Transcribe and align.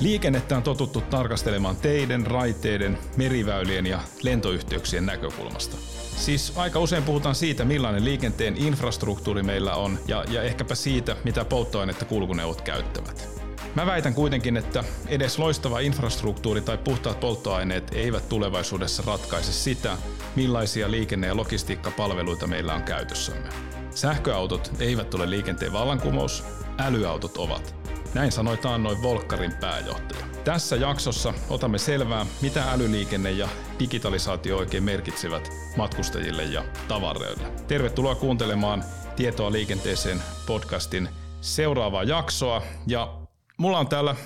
Liikennettä 0.00 0.56
on 0.56 0.62
totuttu 0.62 1.00
tarkastelemaan 1.00 1.76
teiden, 1.76 2.26
raiteiden, 2.26 2.98
meriväylien 3.16 3.86
ja 3.86 4.00
lentoyhteyksien 4.22 5.06
näkökulmasta. 5.06 5.76
Siis 6.16 6.52
aika 6.56 6.80
usein 6.80 7.02
puhutaan 7.02 7.34
siitä, 7.34 7.64
millainen 7.64 8.04
liikenteen 8.04 8.56
infrastruktuuri 8.56 9.42
meillä 9.42 9.74
on 9.74 9.98
ja, 10.08 10.24
ja 10.30 10.42
ehkäpä 10.42 10.74
siitä, 10.74 11.16
mitä 11.24 11.44
polttoainetta 11.44 12.04
kulkuneuvot 12.04 12.60
käyttävät. 12.60 13.28
Mä 13.74 13.86
väitän 13.86 14.14
kuitenkin, 14.14 14.56
että 14.56 14.84
edes 15.08 15.38
loistava 15.38 15.80
infrastruktuuri 15.80 16.60
tai 16.60 16.78
puhtaat 16.78 17.20
polttoaineet 17.20 17.90
eivät 17.94 18.28
tulevaisuudessa 18.28 19.02
ratkaise 19.06 19.52
sitä, 19.52 19.96
millaisia 20.36 20.90
liikenne- 20.90 21.26
ja 21.26 21.36
logistiikkapalveluita 21.36 22.46
meillä 22.46 22.74
on 22.74 22.82
käytössämme. 22.82 23.48
Sähköautot 23.90 24.72
eivät 24.80 25.14
ole 25.14 25.30
liikenteen 25.30 25.72
vallankumous, 25.72 26.44
älyautot 26.78 27.36
ovat. 27.36 27.74
Näin 28.16 28.32
sanoi 28.32 28.58
noin 28.78 29.02
Volkkarin 29.02 29.52
pääjohtaja. 29.60 30.26
Tässä 30.44 30.76
jaksossa 30.76 31.34
otamme 31.50 31.78
selvää, 31.78 32.26
mitä 32.42 32.72
älyliikenne 32.72 33.30
ja 33.30 33.48
digitalisaatio 33.78 34.56
oikein 34.56 34.84
merkitsevät 34.84 35.50
matkustajille 35.76 36.44
ja 36.44 36.64
tavaroille. 36.88 37.52
Tervetuloa 37.68 38.14
kuuntelemaan 38.14 38.84
Tietoa 39.16 39.52
liikenteeseen 39.52 40.22
podcastin 40.46 41.08
seuraavaa 41.40 42.04
jaksoa. 42.04 42.62
Ja 42.86 43.18
mulla 43.58 43.78
on 43.78 43.88
täällä 43.88 44.16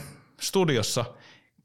studiossa 0.40 1.04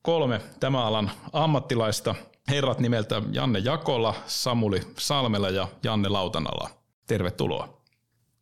kolme 0.02 0.42
tämän 0.60 0.82
alan 0.82 1.12
ammattilaista. 1.34 2.16
Herrat 2.50 2.80
nimeltä 2.80 3.22
Janne 3.32 3.60
Jakola, 3.60 4.16
Samuli 4.28 4.82
Salmela 4.98 5.50
ja 5.50 5.68
Janne 5.84 6.10
Lautanala. 6.10 6.70
Tervetuloa. 7.08 7.82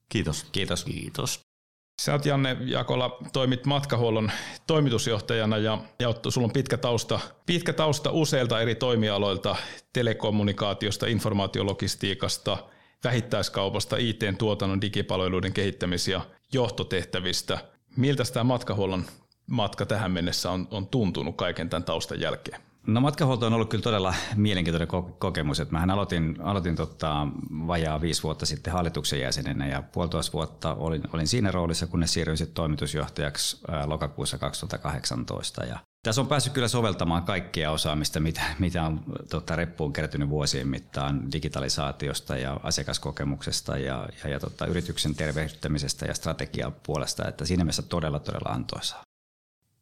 Kiitos. 0.09 0.45
Kiitos. 0.51 0.83
Kiitos. 0.83 1.52
Sä 2.01 2.11
oot 2.11 2.25
Janne 2.25 2.57
Jakola, 2.59 3.17
toimit 3.33 3.65
matkahuollon 3.65 4.31
toimitusjohtajana 4.67 5.57
ja, 5.57 5.77
ja 5.99 6.13
sulla 6.29 6.45
on 6.45 6.53
pitkä 6.53 6.77
tausta, 6.77 7.19
pitkä 7.45 7.73
tausta 7.73 8.11
useilta 8.11 8.61
eri 8.61 8.75
toimialoilta, 8.75 9.55
telekommunikaatiosta, 9.93 11.05
informaatiologistiikasta, 11.07 12.57
vähittäiskaupasta, 13.03 13.97
IT-tuotannon, 13.97 14.81
digipalveluiden 14.81 15.53
kehittämis- 15.53 16.07
ja 16.07 16.21
johtotehtävistä. 16.53 17.57
Miltä 17.97 18.23
tämä 18.33 18.43
matkahuollon 18.43 19.05
matka 19.47 19.85
tähän 19.85 20.11
mennessä 20.11 20.51
on, 20.51 20.67
on 20.71 20.87
tuntunut 20.87 21.37
kaiken 21.37 21.69
tämän 21.69 21.83
taustan 21.83 22.19
jälkeen? 22.19 22.61
No 22.87 23.01
matkahuolto 23.01 23.45
on 23.45 23.53
ollut 23.53 23.69
kyllä 23.69 23.81
todella 23.81 24.13
mielenkiintoinen 24.35 24.87
kokemus. 25.17 25.59
Että 25.59 25.71
mähän 25.71 25.89
aloitin, 25.89 26.37
aloitin 26.41 26.75
tota, 26.75 27.27
vajaa 27.67 28.01
viisi 28.01 28.23
vuotta 28.23 28.45
sitten 28.45 28.73
hallituksen 28.73 29.19
jäsenenä 29.19 29.67
ja 29.67 29.81
puolitoista 29.81 30.33
vuotta 30.33 30.73
olin, 30.73 31.03
olin 31.13 31.27
siinä 31.27 31.51
roolissa, 31.51 31.87
kunnes 31.87 32.13
siirryin 32.13 32.37
sitten 32.37 32.55
toimitusjohtajaksi 32.55 33.61
lokakuussa 33.85 34.37
2018. 34.37 35.65
Ja 35.65 35.79
tässä 36.03 36.21
on 36.21 36.27
päässyt 36.27 36.53
kyllä 36.53 36.67
soveltamaan 36.67 37.23
kaikkia 37.23 37.71
osaamista, 37.71 38.19
mitä, 38.19 38.41
mitä 38.59 38.83
on 38.83 39.03
tota, 39.29 39.55
reppuun 39.55 39.93
kertynyt 39.93 40.29
vuosien 40.29 40.67
mittaan 40.67 41.31
digitalisaatiosta 41.31 42.37
ja 42.37 42.59
asiakaskokemuksesta 42.63 43.77
ja, 43.77 44.09
ja, 44.23 44.29
ja 44.29 44.39
tota, 44.39 44.65
yrityksen 44.65 45.15
tervehdyttämisestä 45.15 46.05
ja 46.05 46.13
strategiapuolesta. 46.13 47.27
Että 47.27 47.45
siinä 47.45 47.63
mielessä 47.63 47.81
todella, 47.81 48.19
todella 48.19 48.49
antoisaa. 48.53 49.02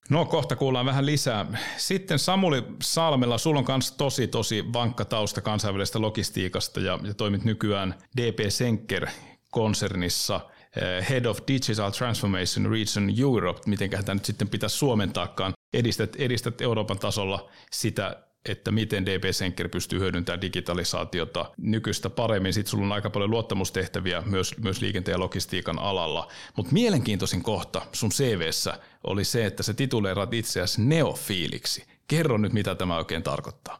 No 0.10 0.26
kohta 0.26 0.56
kuullaan 0.56 0.86
vähän 0.86 1.06
lisää. 1.06 1.46
Sitten 1.78 2.20
Samuli 2.20 2.64
Salmella, 2.82 3.38
sulla 3.38 3.60
on 3.60 3.66
myös 3.68 3.92
tosi 3.92 4.28
tosi 4.28 4.74
vankka 4.74 5.06
tausta 5.06 5.42
kansainvälisestä 5.42 6.02
logistiikasta 6.02 6.80
ja, 6.80 7.00
ja 7.04 7.14
toimit 7.14 7.44
nykyään 7.44 7.96
DP 8.18 8.40
Senker 8.50 9.08
konsernissa 9.52 10.42
eh, 10.76 11.10
Head 11.10 11.26
of 11.26 11.40
Digital 11.48 11.92
Transformation 11.92 12.66
Region 12.66 13.10
Europe, 13.20 13.60
miten 13.66 13.90
tämä 13.90 14.14
nyt 14.14 14.26
sitten 14.26 14.50
pitäisi 14.50 14.78
suomentaakaan. 14.78 15.54
Edistät, 15.74 16.16
edistät 16.16 16.62
Euroopan 16.62 17.00
tasolla 17.00 17.50
sitä 17.72 18.24
että 18.50 18.72
miten 18.72 19.06
DB 19.06 19.24
Senker 19.32 19.70
pystyy 19.70 20.00
hyödyntämään 20.00 20.42
digitalisaatiota 20.42 21.52
nykyistä 21.58 22.10
paremmin. 22.10 22.54
Sitten 22.54 22.72
sulla 22.72 22.86
on 22.86 22.92
aika 22.92 23.10
paljon 23.10 23.32
luottamustehtäviä 23.32 24.24
myös, 24.26 24.58
myös 24.58 24.82
liikenteen 24.82 25.14
ja 25.14 25.20
logistiikan 25.20 25.80
alalla. 25.80 26.32
Mutta 26.58 26.74
mielenkiintoisin 26.74 27.44
kohta 27.44 27.82
sun 27.92 28.10
CVssä 28.10 28.80
oli 29.04 29.24
se, 29.24 29.46
että 29.46 29.64
sä 29.64 29.74
tituleerat 29.74 30.34
itseäsi 30.34 30.82
neofiiliksi. 30.82 31.86
Kerro 32.08 32.38
nyt, 32.38 32.54
mitä 32.54 32.76
tämä 32.76 32.98
oikein 32.98 33.24
tarkoittaa. 33.24 33.80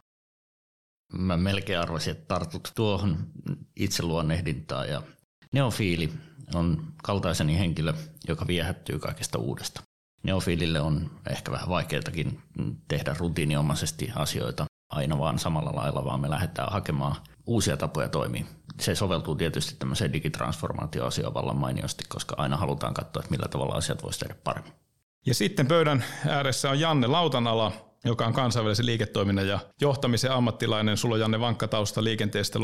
Mä 1.12 1.36
melkein 1.36 1.80
arvasin, 1.80 2.10
että 2.10 2.24
tartut 2.28 2.72
tuohon 2.74 3.16
itseluonnehdintaan. 3.76 4.88
Ja 4.88 5.02
neofiili 5.52 6.12
on 6.54 6.92
kaltaiseni 7.02 7.58
henkilö, 7.58 7.92
joka 8.28 8.46
viehättyy 8.46 8.98
kaikesta 8.98 9.38
uudesta. 9.38 9.82
Neofiilille 10.22 10.80
on 10.80 11.10
ehkä 11.30 11.52
vähän 11.52 11.68
vaikeatakin 11.68 12.40
tehdä 12.88 13.14
rutiiniomaisesti 13.18 14.12
asioita 14.14 14.66
aina 14.90 15.18
vaan 15.18 15.38
samalla 15.38 15.74
lailla, 15.74 16.04
vaan 16.04 16.20
me 16.20 16.30
lähdetään 16.30 16.72
hakemaan 16.72 17.16
uusia 17.46 17.76
tapoja 17.76 18.08
toimia. 18.08 18.44
Se 18.80 18.94
soveltuu 18.94 19.34
tietysti 19.34 19.76
tämmöiseen 19.78 20.12
digitransformaatioasiaan 20.12 21.34
vallan 21.34 21.56
mainiosti, 21.56 22.04
koska 22.08 22.34
aina 22.38 22.56
halutaan 22.56 22.94
katsoa, 22.94 23.20
että 23.20 23.30
millä 23.30 23.48
tavalla 23.48 23.74
asiat 23.74 24.02
voisi 24.02 24.18
tehdä 24.18 24.34
paremmin. 24.44 24.72
Ja 25.26 25.34
sitten 25.34 25.66
pöydän 25.66 26.04
ääressä 26.28 26.70
on 26.70 26.80
Janne 26.80 27.06
Lautanala, 27.06 27.91
joka 28.04 28.26
on 28.26 28.32
kansainvälisen 28.32 28.86
liiketoiminnan 28.86 29.48
ja 29.48 29.58
johtamisen 29.80 30.32
ammattilainen. 30.32 30.96
Sulla 30.96 31.14
on 31.14 31.20
Janne 31.20 31.40
vankka 31.40 31.68
tausta 31.68 32.04
liikenteestä, 32.04 32.58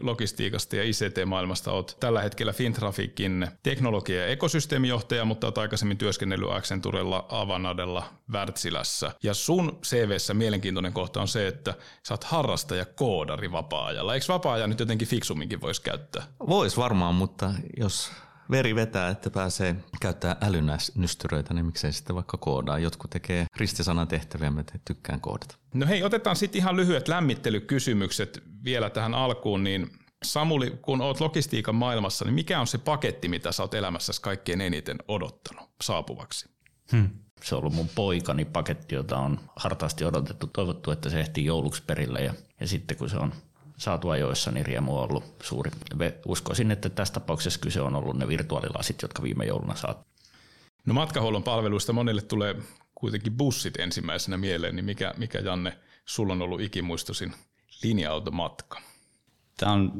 logistiikasta 0.00 0.76
ja 0.76 0.82
ICT-maailmasta. 0.84 1.72
Olet 1.72 1.96
tällä 2.00 2.22
hetkellä 2.22 2.52
Fintrafikin 2.52 3.48
teknologia- 3.62 4.20
ja 4.20 4.26
ekosysteemijohtaja, 4.26 5.24
mutta 5.24 5.46
olet 5.46 5.58
aikaisemmin 5.58 5.98
työskennellyt 5.98 6.50
Accenturella, 6.50 7.26
Avanadella, 7.28 8.04
Wärtsilässä. 8.32 9.12
Ja 9.22 9.34
sun 9.34 9.78
CVssä 9.82 10.34
mielenkiintoinen 10.34 10.92
kohta 10.92 11.20
on 11.20 11.28
se, 11.28 11.48
että 11.48 11.74
sä 12.08 12.14
oot 12.14 12.24
harrastaja 12.24 12.84
koodari 12.84 13.52
vapaa-ajalla. 13.52 14.14
Eikö 14.14 14.26
vapaa-ajan 14.28 14.70
nyt 14.70 14.80
jotenkin 14.80 15.08
fiksumminkin 15.08 15.60
voisi 15.60 15.82
käyttää? 15.82 16.22
Voisi 16.48 16.76
varmaan, 16.76 17.14
mutta 17.14 17.50
jos 17.76 18.10
veri 18.50 18.74
vetää, 18.74 19.08
että 19.08 19.30
pääsee 19.30 19.76
käyttää 20.00 20.36
älynystyröitä, 20.40 21.54
niin 21.54 21.66
miksei 21.66 21.92
sitten 21.92 22.16
vaikka 22.16 22.36
koodaa. 22.36 22.78
Jotkut 22.78 23.10
tekee 23.10 23.46
ristisanan 23.56 24.08
tehtäviä, 24.08 24.50
mä 24.50 24.64
tykkään 24.84 25.20
koodata. 25.20 25.56
No 25.74 25.86
hei, 25.86 26.02
otetaan 26.02 26.36
sitten 26.36 26.58
ihan 26.58 26.76
lyhyet 26.76 27.08
lämmittelykysymykset 27.08 28.42
vielä 28.64 28.90
tähän 28.90 29.14
alkuun, 29.14 29.64
niin 29.64 29.90
Samuli, 30.24 30.78
kun 30.82 31.00
oot 31.00 31.20
logistiikan 31.20 31.74
maailmassa, 31.74 32.24
niin 32.24 32.34
mikä 32.34 32.60
on 32.60 32.66
se 32.66 32.78
paketti, 32.78 33.28
mitä 33.28 33.52
sä 33.52 33.62
oot 33.62 33.74
elämässäsi 33.74 34.22
kaikkein 34.22 34.60
eniten 34.60 34.98
odottanut 35.08 35.70
saapuvaksi? 35.82 36.48
Hmm. 36.92 37.10
Se 37.42 37.54
on 37.54 37.58
ollut 37.58 37.74
mun 37.74 37.88
poikani 37.94 38.44
paketti, 38.44 38.94
jota 38.94 39.16
on 39.16 39.40
hartaasti 39.56 40.04
odotettu, 40.04 40.46
toivottu, 40.46 40.90
että 40.90 41.10
se 41.10 41.20
ehtii 41.20 41.44
jouluksi 41.44 41.82
perille 41.86 42.20
ja, 42.20 42.34
ja 42.60 42.68
sitten 42.68 42.96
kun 42.96 43.10
se 43.10 43.16
on 43.16 43.32
saatu 43.76 44.08
ajoissa, 44.08 44.50
niin 44.50 44.66
riemu 44.66 44.96
on 44.98 45.02
ollut 45.02 45.24
suuri. 45.42 45.70
Uskoisin, 46.26 46.70
että 46.70 46.88
tässä 46.88 47.14
tapauksessa 47.14 47.60
kyse 47.60 47.80
on 47.80 47.96
ollut 47.96 48.16
ne 48.16 48.28
virtuaalilasit, 48.28 49.02
jotka 49.02 49.22
viime 49.22 49.44
jouluna 49.44 49.74
saat. 49.74 50.06
No 50.86 50.94
matkahuollon 50.94 51.42
palveluista 51.42 51.92
monille 51.92 52.22
tulee 52.22 52.56
kuitenkin 52.94 53.32
bussit 53.32 53.76
ensimmäisenä 53.76 54.36
mieleen, 54.36 54.76
niin 54.76 54.84
mikä, 54.84 55.14
mikä 55.16 55.38
Janne, 55.38 55.78
sulla 56.04 56.32
on 56.32 56.42
ollut 56.42 56.60
ikimuistosin 56.60 57.34
linja-automatka? 57.82 58.80
Tämä 59.56 59.72
on 59.72 59.92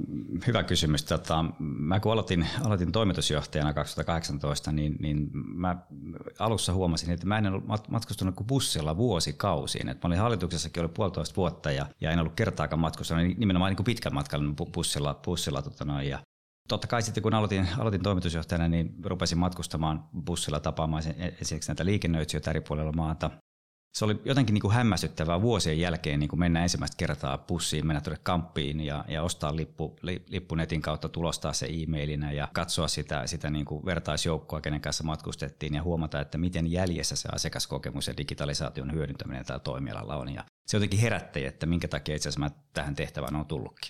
hyvä 0.47 0.63
kysymys. 0.63 1.05
Tota, 1.05 1.45
mä 1.59 2.01
kun 2.01 2.13
aloitin, 2.13 2.47
aloitin 2.65 2.93
toimitusjohtajana 2.93 3.73
2018, 3.73 4.73
niin, 4.73 4.97
niin 5.01 5.31
mä 5.33 5.77
alussa 6.39 6.73
huomasin, 6.73 7.11
että 7.11 7.27
mä 7.27 7.39
en 7.39 7.47
ollut 7.47 7.89
matkustunut 7.89 8.35
kuin 8.35 8.47
bussilla 8.47 8.97
vuosikausiin. 8.97 9.89
Et 9.89 10.03
mä 10.03 10.07
olin 10.07 10.19
hallituksessakin 10.19 10.81
ollut 10.81 10.95
puolitoista 10.95 11.37
vuotta 11.37 11.71
ja, 11.71 11.87
ja 12.01 12.11
en 12.11 12.19
ollut 12.19 12.35
kertaakaan 12.35 12.81
matkustanut 12.81 13.25
niin 13.25 13.41
nimenomaan 13.41 13.71
niin 13.71 13.77
kuin 13.77 13.85
pitkän 13.85 14.15
matkan 14.15 14.57
bussilla. 14.75 15.21
bussilla 15.25 15.63
tota 15.63 15.85
noin, 15.85 16.09
ja 16.09 16.19
Totta 16.69 16.87
kai 16.87 17.03
sitten 17.03 17.23
kun 17.23 17.35
aloitin, 17.35 17.69
aloitin 17.79 18.03
toimitusjohtajana, 18.03 18.69
niin 18.69 18.95
rupesin 19.05 19.39
matkustamaan 19.39 20.05
bussilla 20.27 20.61
tapaamaan 20.61 21.03
esimerkiksi 21.41 21.71
näitä 21.71 21.85
liikennöitsijöitä 21.85 22.51
eri 22.51 22.61
puolilla 22.61 22.93
maata 22.93 23.31
se 23.95 24.05
oli 24.05 24.21
jotenkin 24.25 24.55
niin 24.55 24.61
kuin 24.61 24.75
hämmästyttävää 24.75 25.43
vuosien 25.43 25.81
jälkeen 25.81 26.21
niin 26.21 26.29
kuin 26.29 26.41
mennä 26.41 26.63
ensimmäistä 26.63 26.97
kertaa 26.97 27.39
bussiin, 27.39 27.87
mennä 27.87 28.01
tuonne 28.01 28.21
kamppiin 28.23 28.81
ja, 28.81 29.05
ja 29.09 29.23
ostaa 29.23 29.57
lippu, 29.57 29.97
li, 30.03 30.23
lippu 30.29 30.55
netin 30.55 30.83
kautta, 30.83 31.09
tulostaa 31.09 31.53
se 31.53 31.67
e-mailinä 31.67 32.33
ja 32.33 32.49
katsoa 32.53 32.89
sitä, 32.89 33.27
sitä 33.27 33.51
niin 33.51 33.65
kuin 33.65 33.85
vertaisjoukkoa, 33.85 34.61
kenen 34.61 34.81
kanssa 34.81 35.05
matkustettiin 35.05 35.75
ja 35.75 35.83
huomata, 35.83 36.21
että 36.21 36.39
miten 36.39 36.73
jäljessä 36.73 37.17
se 37.17 37.29
asiakaskokemus 37.33 38.09
ja 38.09 38.17
digitalisaation 38.17 38.93
hyödyntäminen 38.93 39.45
tällä 39.45 39.61
toimialalla 39.61 40.17
on. 40.17 40.35
Ja 40.35 40.45
se 40.67 40.77
jotenkin 40.77 41.01
herätti, 41.01 41.45
että 41.45 41.67
minkä 41.67 41.89
takia 41.89 42.17
itse 42.17 42.29
asiassa 42.29 42.41
mä 42.41 42.51
tähän 42.73 42.95
tehtävään 42.95 43.37
on 43.37 43.47
tullutkin 43.47 43.89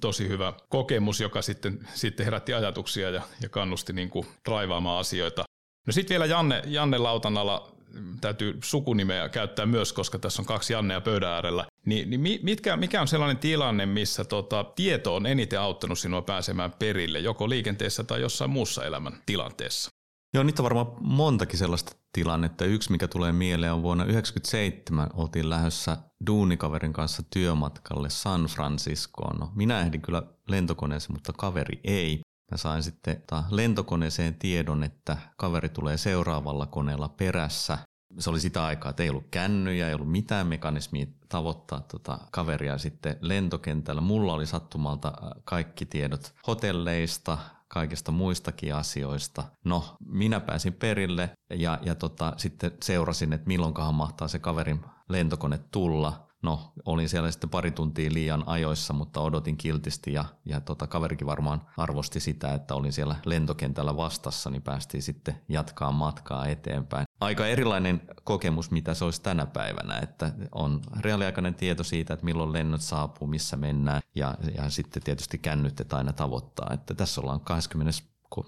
tosi 0.00 0.28
hyvä 0.28 0.52
kokemus, 0.68 1.20
joka 1.20 1.42
sitten, 1.42 1.88
sitten 1.94 2.24
herätti 2.24 2.54
ajatuksia 2.54 3.10
ja, 3.10 3.22
ja 3.40 3.48
kannusti 3.48 3.92
niin 3.92 4.10
kuin 4.10 4.26
raivaamaan 4.48 5.00
asioita. 5.00 5.44
No 5.86 5.92
sitten 5.92 6.14
vielä 6.14 6.26
Janne, 6.26 6.62
Janne 6.66 6.98
Lautanalla 6.98 7.72
täytyy 8.20 8.58
sukunimeä 8.64 9.28
käyttää 9.28 9.66
myös, 9.66 9.92
koska 9.92 10.18
tässä 10.18 10.42
on 10.42 10.46
kaksi 10.46 10.72
Jannea 10.72 11.00
pöydän 11.00 11.30
äärellä. 11.30 11.66
Ni, 11.86 12.04
niin 12.04 12.40
mitkä, 12.42 12.76
mikä 12.76 13.00
on 13.00 13.08
sellainen 13.08 13.38
tilanne, 13.38 13.86
missä 13.86 14.24
tota, 14.24 14.64
tieto 14.64 15.16
on 15.16 15.26
eniten 15.26 15.60
auttanut 15.60 15.98
sinua 15.98 16.22
pääsemään 16.22 16.72
perille, 16.78 17.18
joko 17.18 17.48
liikenteessä 17.48 18.04
tai 18.04 18.20
jossain 18.20 18.50
muussa 18.50 18.84
elämän 18.84 19.12
tilanteessa? 19.26 19.90
Joo, 20.34 20.44
niitä 20.44 20.62
on 20.62 20.64
varmaan 20.64 20.86
montakin 21.00 21.58
sellaista 21.58 21.96
tilannetta. 22.12 22.64
Yksi, 22.64 22.90
mikä 22.92 23.08
tulee 23.08 23.32
mieleen, 23.32 23.72
on 23.72 23.82
vuonna 23.82 24.04
1997 24.04 25.10
oltiin 25.14 25.50
lähdössä 25.50 25.96
duunikaverin 26.26 26.92
kanssa 26.92 27.22
työmatkalle 27.30 28.10
San 28.10 28.44
Franciscoon. 28.44 29.36
No, 29.40 29.52
minä 29.54 29.80
ehdin 29.80 30.02
kyllä 30.02 30.22
lentokoneeseen, 30.48 31.12
mutta 31.12 31.32
kaveri 31.32 31.80
ei. 31.84 32.20
Mä 32.52 32.56
sain 32.56 32.82
sitten 32.82 33.22
lentokoneeseen 33.50 34.34
tiedon, 34.34 34.84
että 34.84 35.16
kaveri 35.36 35.68
tulee 35.68 35.96
seuraavalla 35.96 36.66
koneella 36.66 37.08
perässä. 37.08 37.78
Se 38.18 38.30
oli 38.30 38.40
sitä 38.40 38.64
aikaa, 38.64 38.90
että 38.90 39.02
ei 39.02 39.10
ollut 39.10 39.26
kännyjä, 39.30 39.88
ei 39.88 39.94
ollut 39.94 40.10
mitään 40.10 40.46
mekanismia 40.46 41.06
tavoittaa 41.28 41.80
tota 41.80 42.18
kaveria 42.30 42.78
sitten 42.78 43.16
lentokentällä. 43.20 44.00
Mulla 44.00 44.32
oli 44.34 44.46
sattumalta 44.46 45.12
kaikki 45.44 45.86
tiedot 45.86 46.34
hotelleista, 46.46 47.38
kaikista 47.68 48.12
muistakin 48.12 48.74
asioista. 48.74 49.44
No, 49.64 49.96
minä 50.06 50.40
pääsin 50.40 50.72
perille 50.72 51.30
ja, 51.50 51.78
ja 51.82 51.94
tota, 51.94 52.32
sitten 52.36 52.72
seurasin, 52.82 53.32
että 53.32 53.48
milloinkahan 53.48 53.94
mahtaa 53.94 54.28
se 54.28 54.38
kaverin 54.38 54.80
lentokone 55.08 55.58
tulla. 55.70 56.28
No, 56.42 56.72
olin 56.84 57.08
siellä 57.08 57.30
sitten 57.30 57.50
pari 57.50 57.70
tuntia 57.70 58.10
liian 58.12 58.44
ajoissa, 58.46 58.92
mutta 58.92 59.20
odotin 59.20 59.56
kiltisti 59.56 60.12
ja, 60.12 60.24
ja 60.44 60.60
tota, 60.60 60.86
kaverikin 60.86 61.26
varmaan 61.26 61.66
arvosti 61.76 62.20
sitä, 62.20 62.54
että 62.54 62.74
olin 62.74 62.92
siellä 62.92 63.16
lentokentällä 63.24 63.96
vastassa, 63.96 64.50
niin 64.50 64.62
päästiin 64.62 65.02
sitten 65.02 65.40
jatkaa 65.48 65.92
matkaa 65.92 66.46
eteenpäin. 66.46 67.06
Aika 67.20 67.46
erilainen 67.46 68.02
kokemus, 68.24 68.70
mitä 68.70 68.94
se 68.94 69.04
olisi 69.04 69.22
tänä 69.22 69.46
päivänä, 69.46 69.98
että 69.98 70.32
on 70.52 70.80
reaaliaikainen 71.00 71.54
tieto 71.54 71.84
siitä, 71.84 72.14
että 72.14 72.24
milloin 72.24 72.52
lennot 72.52 72.80
saapuu, 72.80 73.28
missä 73.28 73.56
mennään 73.56 74.02
ja, 74.14 74.34
ja 74.56 74.70
sitten 74.70 75.02
tietysti 75.02 75.38
kännyttet 75.38 75.92
aina 75.92 76.12
tavoittaa. 76.12 76.70
Että 76.74 76.94
tässä 76.94 77.20
ollaan 77.20 77.40
20, 77.40 78.00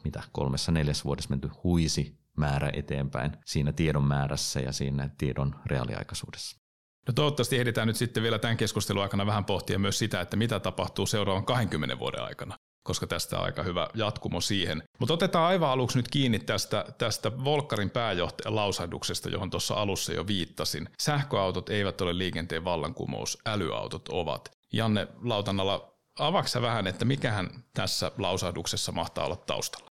mitä, 0.05 0.23
kolmessa 0.32 0.73
neljäs 0.73 1.05
vuodessa 1.05 1.31
menty 1.31 1.50
huisi 1.64 2.19
määrä 2.37 2.70
eteenpäin 2.73 3.32
siinä 3.44 3.73
tiedon 3.73 4.05
määrässä 4.05 4.61
ja 4.61 4.73
siinä 4.73 5.11
tiedon 5.19 5.55
reaaliaikaisuudessa. 5.67 6.63
No 7.06 7.12
toivottavasti 7.15 7.59
ehditään 7.59 7.89
nyt 7.89 7.97
sitten 7.97 8.23
vielä 8.23 8.39
tämän 8.39 8.56
keskustelun 8.56 9.03
aikana 9.03 9.27
vähän 9.27 9.45
pohtia 9.45 9.79
myös 9.79 9.99
sitä, 9.99 10.21
että 10.21 10.37
mitä 10.37 10.61
tapahtuu 10.61 11.06
seuraavan 11.06 11.45
20 11.45 11.99
vuoden 11.99 12.23
aikana 12.23 12.56
koska 12.85 13.06
tästä 13.06 13.39
on 13.39 13.45
aika 13.45 13.62
hyvä 13.62 13.89
jatkumo 13.95 14.41
siihen. 14.41 14.83
Mutta 14.99 15.15
otetaan 15.15 15.47
aivan 15.47 15.71
aluksi 15.71 15.99
nyt 15.99 16.09
kiinni 16.09 16.39
tästä, 16.39 16.85
tästä 16.99 17.45
Volkkarin 17.45 17.91
pääjohtajan 17.91 18.56
lausahduksesta, 18.56 19.29
johon 19.29 19.51
tuossa 19.51 19.75
alussa 19.75 20.12
jo 20.12 20.27
viittasin. 20.27 20.89
Sähköautot 21.03 21.69
eivät 21.69 22.01
ole 22.01 22.19
liikenteen 22.19 22.65
vallankumous, 22.65 23.39
älyautot 23.47 24.09
ovat. 24.09 24.51
Janne 24.73 25.09
Lautannalla, 25.23 25.95
avaksa 26.19 26.62
vähän, 26.62 26.87
että 26.87 27.05
mikähän 27.05 27.65
tässä 27.75 28.12
lausahduksessa 28.19 28.93
mahtaa 28.93 29.25
olla 29.25 29.37
taustalla? 29.37 29.94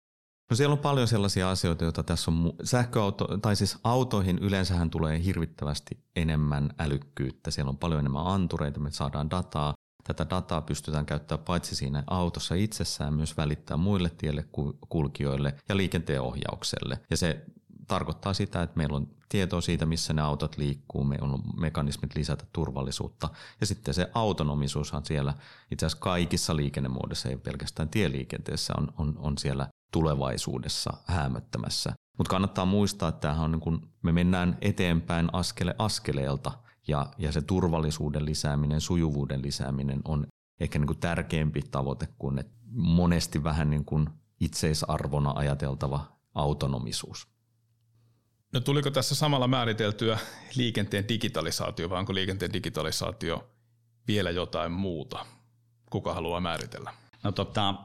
No 0.49 0.55
siellä 0.55 0.73
on 0.73 0.79
paljon 0.79 1.07
sellaisia 1.07 1.49
asioita, 1.49 1.83
joita 1.83 2.03
tässä 2.03 2.31
on 2.31 2.53
sähköauto, 2.63 3.37
tai 3.37 3.55
siis 3.55 3.77
autoihin 3.83 4.39
yleensähän 4.39 4.89
tulee 4.89 5.23
hirvittävästi 5.23 6.03
enemmän 6.15 6.69
älykkyyttä. 6.79 7.51
Siellä 7.51 7.69
on 7.69 7.77
paljon 7.77 7.99
enemmän 7.99 8.27
antureita, 8.27 8.79
me 8.79 8.91
saadaan 8.91 9.29
dataa. 9.29 9.73
Tätä 10.03 10.29
dataa 10.29 10.61
pystytään 10.61 11.05
käyttämään 11.05 11.45
paitsi 11.45 11.75
siinä 11.75 12.03
autossa 12.07 12.55
itsessään, 12.55 13.13
myös 13.13 13.37
välittää 13.37 13.77
muille 13.77 14.09
tielle 14.09 14.45
kulkijoille 14.89 15.55
ja 15.69 15.77
liikenteen 15.77 16.21
ohjaukselle. 16.21 16.99
Ja 17.09 17.17
se 17.17 17.45
tarkoittaa 17.87 18.33
sitä, 18.33 18.61
että 18.61 18.77
meillä 18.77 18.95
on 18.95 19.07
tietoa 19.29 19.61
siitä, 19.61 19.85
missä 19.85 20.13
ne 20.13 20.21
autot 20.21 20.57
liikkuu, 20.57 21.03
meillä 21.03 21.33
on 21.33 21.43
mekanismit 21.57 22.15
lisätä 22.15 22.45
turvallisuutta. 22.53 23.29
Ja 23.61 23.67
sitten 23.67 23.93
se 23.93 24.09
autonomisuushan 24.13 25.05
siellä 25.05 25.33
itse 25.71 25.85
asiassa 25.85 26.03
kaikissa 26.03 26.55
liikennemuodoissa, 26.55 27.29
ei 27.29 27.37
pelkästään 27.37 27.89
tieliikenteessä, 27.89 28.73
on, 28.77 28.93
on, 28.97 29.15
on 29.17 29.37
siellä 29.37 29.67
tulevaisuudessa 29.91 30.93
häämöttämässä. 31.05 31.93
Mutta 32.17 32.29
kannattaa 32.29 32.65
muistaa, 32.65 33.09
että 33.09 33.33
on 33.33 33.51
niin 33.51 33.59
kun 33.59 33.89
me 34.01 34.11
mennään 34.11 34.57
eteenpäin 34.61 35.29
askele 35.33 35.75
askeleelta 35.77 36.51
ja, 36.87 37.05
ja 37.17 37.31
se 37.31 37.41
turvallisuuden 37.41 38.25
lisääminen, 38.25 38.81
sujuvuuden 38.81 39.41
lisääminen 39.41 40.01
on 40.05 40.27
ehkä 40.59 40.79
niin 40.79 40.87
kuin 40.87 40.99
tärkeämpi 40.99 41.61
tavoite 41.61 42.07
kuin 42.17 42.39
että 42.39 42.59
monesti 42.71 43.43
vähän 43.43 43.69
niin 43.69 43.85
kuin 43.85 44.09
itseisarvona 44.39 45.33
ajateltava 45.35 46.19
autonomisuus. 46.35 47.27
No 48.53 48.59
tuliko 48.59 48.91
tässä 48.91 49.15
samalla 49.15 49.47
määriteltyä 49.47 50.19
liikenteen 50.55 51.07
digitalisaatio 51.07 51.89
vai 51.89 51.99
onko 51.99 52.13
liikenteen 52.13 52.53
digitalisaatio 52.53 53.49
vielä 54.07 54.31
jotain 54.31 54.71
muuta? 54.71 55.25
Kuka 55.89 56.13
haluaa 56.13 56.39
määritellä? 56.39 56.93
No 57.23 57.31
tota, 57.31 57.75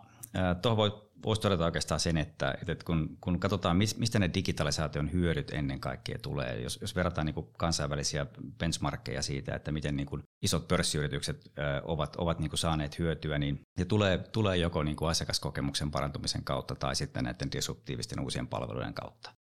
tuohon 0.62 0.76
voi 0.76 1.03
voisi 1.24 1.42
todeta 1.42 1.64
oikeastaan 1.64 2.00
sen, 2.00 2.16
että, 2.16 2.54
että 2.68 2.84
kun, 2.84 3.16
kun 3.20 3.40
katsotaan, 3.40 3.76
mistä 3.76 4.18
ne 4.18 4.30
digitalisaation 4.34 5.12
hyödyt 5.12 5.50
ennen 5.50 5.80
kaikkea 5.80 6.18
tulee, 6.18 6.60
jos, 6.60 6.78
jos 6.80 6.96
verrataan 6.96 7.26
niin 7.26 7.34
kuin 7.34 7.46
kansainvälisiä 7.58 8.26
benchmarkkeja 8.58 9.22
siitä, 9.22 9.54
että 9.54 9.72
miten 9.72 9.96
niin 9.96 10.06
kuin 10.06 10.22
isot 10.42 10.68
pörssiyritykset 10.68 11.52
ovat, 11.82 12.16
ovat 12.16 12.38
niin 12.38 12.50
kuin 12.50 12.58
saaneet 12.58 12.98
hyötyä, 12.98 13.38
niin 13.38 13.60
se 13.78 13.84
tulee, 13.84 14.18
tulee 14.18 14.56
joko 14.56 14.82
niin 14.82 14.96
kuin 14.96 15.10
asiakaskokemuksen 15.10 15.90
parantumisen 15.90 16.44
kautta 16.44 16.74
tai 16.74 16.96
sitten 16.96 17.24
näiden 17.24 17.52
disruptiivisten 17.52 18.20
uusien 18.20 18.48
palveluiden 18.48 18.94
kautta. 18.94 19.34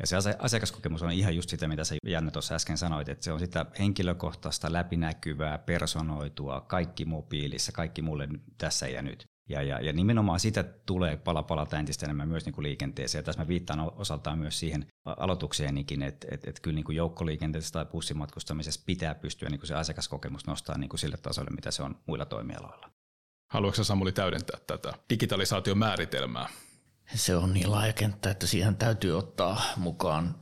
Ja 0.00 0.06
se 0.06 0.36
asiakaskokemus 0.38 1.02
on 1.02 1.12
ihan 1.12 1.36
just 1.36 1.50
sitä, 1.50 1.68
mitä 1.68 1.84
sä 1.84 1.94
Janne 2.06 2.30
tuossa 2.30 2.54
äsken 2.54 2.78
sanoit, 2.78 3.08
että 3.08 3.24
se 3.24 3.32
on 3.32 3.40
sitä 3.40 3.66
henkilökohtaista, 3.78 4.72
läpinäkyvää, 4.72 5.58
personoitua, 5.58 6.60
kaikki 6.60 7.04
mobiilissa, 7.04 7.72
kaikki 7.72 8.02
mulle 8.02 8.28
tässä 8.58 8.88
ja 8.88 9.02
nyt. 9.02 9.24
Ja, 9.48 9.62
ja, 9.62 9.80
ja 9.80 9.92
nimenomaan 9.92 10.40
sitä 10.40 10.62
tulee 10.62 11.16
pala 11.16 11.42
palata 11.42 11.78
entistä 11.78 12.06
enemmän 12.06 12.28
myös 12.28 12.44
niin 12.44 12.54
kuin 12.54 12.62
liikenteeseen. 12.62 13.20
Ja 13.20 13.24
tässä 13.24 13.42
mä 13.42 13.48
viittaan 13.48 13.92
osaltaan 13.96 14.38
myös 14.38 14.58
siihen 14.58 14.86
aloitukseenkin, 15.04 16.02
että, 16.02 16.26
että, 16.30 16.50
että 16.50 16.62
kyllä 16.62 16.74
niin 16.74 16.84
kuin 16.84 16.96
joukkoliikenteessä 16.96 17.72
tai 17.72 17.86
bussimatkustamisessa 17.86 18.82
pitää 18.86 19.14
pystyä 19.14 19.48
niin 19.48 19.60
kuin 19.60 19.68
se 19.68 19.74
asiakaskokemus 19.74 20.46
nostaa 20.46 20.78
niin 20.78 20.88
kuin 20.88 21.00
sille 21.00 21.16
tasolle, 21.16 21.50
mitä 21.50 21.70
se 21.70 21.82
on 21.82 21.96
muilla 22.06 22.24
toimialoilla. 22.24 22.90
Haluatko 23.50 23.84
Samuli 23.84 24.12
täydentää 24.12 24.60
tätä 24.66 24.92
digitalisaation 25.10 25.78
määritelmää? 25.78 26.48
Se 27.14 27.36
on 27.36 27.54
niin 27.54 27.70
laaja 27.70 27.92
kenttä, 27.92 28.30
että 28.30 28.46
siihen 28.46 28.76
täytyy 28.76 29.18
ottaa 29.18 29.62
mukaan 29.76 30.34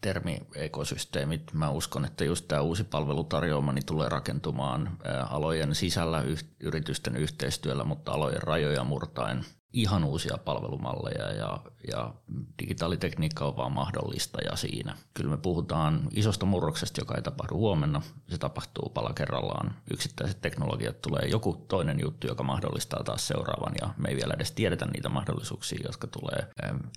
termiekosysteemit. 0.00 1.52
Mä 1.52 1.70
uskon, 1.70 2.04
että 2.04 2.24
just 2.24 2.48
tämä 2.48 2.60
uusi 2.60 2.84
palvelutarjoama 2.84 3.72
niin 3.72 3.86
tulee 3.86 4.08
rakentumaan 4.08 4.98
alojen 5.30 5.74
sisällä 5.74 6.24
yritysten 6.60 7.16
yhteistyöllä, 7.16 7.84
mutta 7.84 8.12
alojen 8.12 8.42
rajoja 8.42 8.84
murtaen 8.84 9.44
ihan 9.72 10.04
uusia 10.04 10.38
palvelumalleja 10.44 11.32
ja, 11.32 11.60
ja 11.88 12.14
digitaalitekniikka 12.62 13.44
on 13.44 13.56
vaan 13.56 13.72
mahdollista 13.72 14.38
ja 14.50 14.56
siinä. 14.56 14.96
Kyllä 15.14 15.30
me 15.30 15.36
puhutaan 15.36 16.08
isosta 16.10 16.46
murroksesta, 16.46 17.00
joka 17.00 17.14
ei 17.14 17.22
tapahdu 17.22 17.54
huomenna. 17.54 18.02
Se 18.28 18.38
tapahtuu 18.38 18.88
pala 18.88 19.12
kerrallaan. 19.12 19.74
Yksittäiset 19.90 20.40
teknologiat 20.40 21.02
tulee 21.02 21.22
joku 21.28 21.64
toinen 21.68 22.00
juttu, 22.02 22.26
joka 22.26 22.42
mahdollistaa 22.42 23.04
taas 23.04 23.28
seuraavan 23.28 23.72
ja 23.80 23.94
me 23.96 24.08
ei 24.08 24.16
vielä 24.16 24.34
edes 24.34 24.52
tiedetä 24.52 24.86
niitä 24.86 25.08
mahdollisuuksia, 25.08 25.78
jotka 25.84 26.06
tulee 26.06 26.46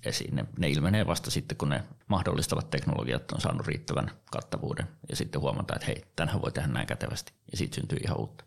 esiin. 0.04 0.36
Ne, 0.36 0.44
ne 0.58 0.68
ilmenee 0.68 1.06
vasta 1.06 1.30
sitten, 1.30 1.56
kun 1.58 1.68
ne 1.68 1.82
mahdollistavat 2.08 2.70
teknologiat 2.70 3.32
on 3.32 3.40
saanut 3.40 3.66
riittävän 3.66 4.10
kattavuuden 4.30 4.88
ja 5.10 5.16
sitten 5.16 5.40
huomataan, 5.40 5.76
että 5.76 5.86
hei, 5.86 6.04
tänhän 6.16 6.42
voi 6.42 6.52
tehdä 6.52 6.68
näin 6.68 6.86
kätevästi 6.86 7.32
ja 7.50 7.56
siitä 7.56 7.74
syntyy 7.74 7.98
ihan 8.04 8.20
uutta. 8.20 8.44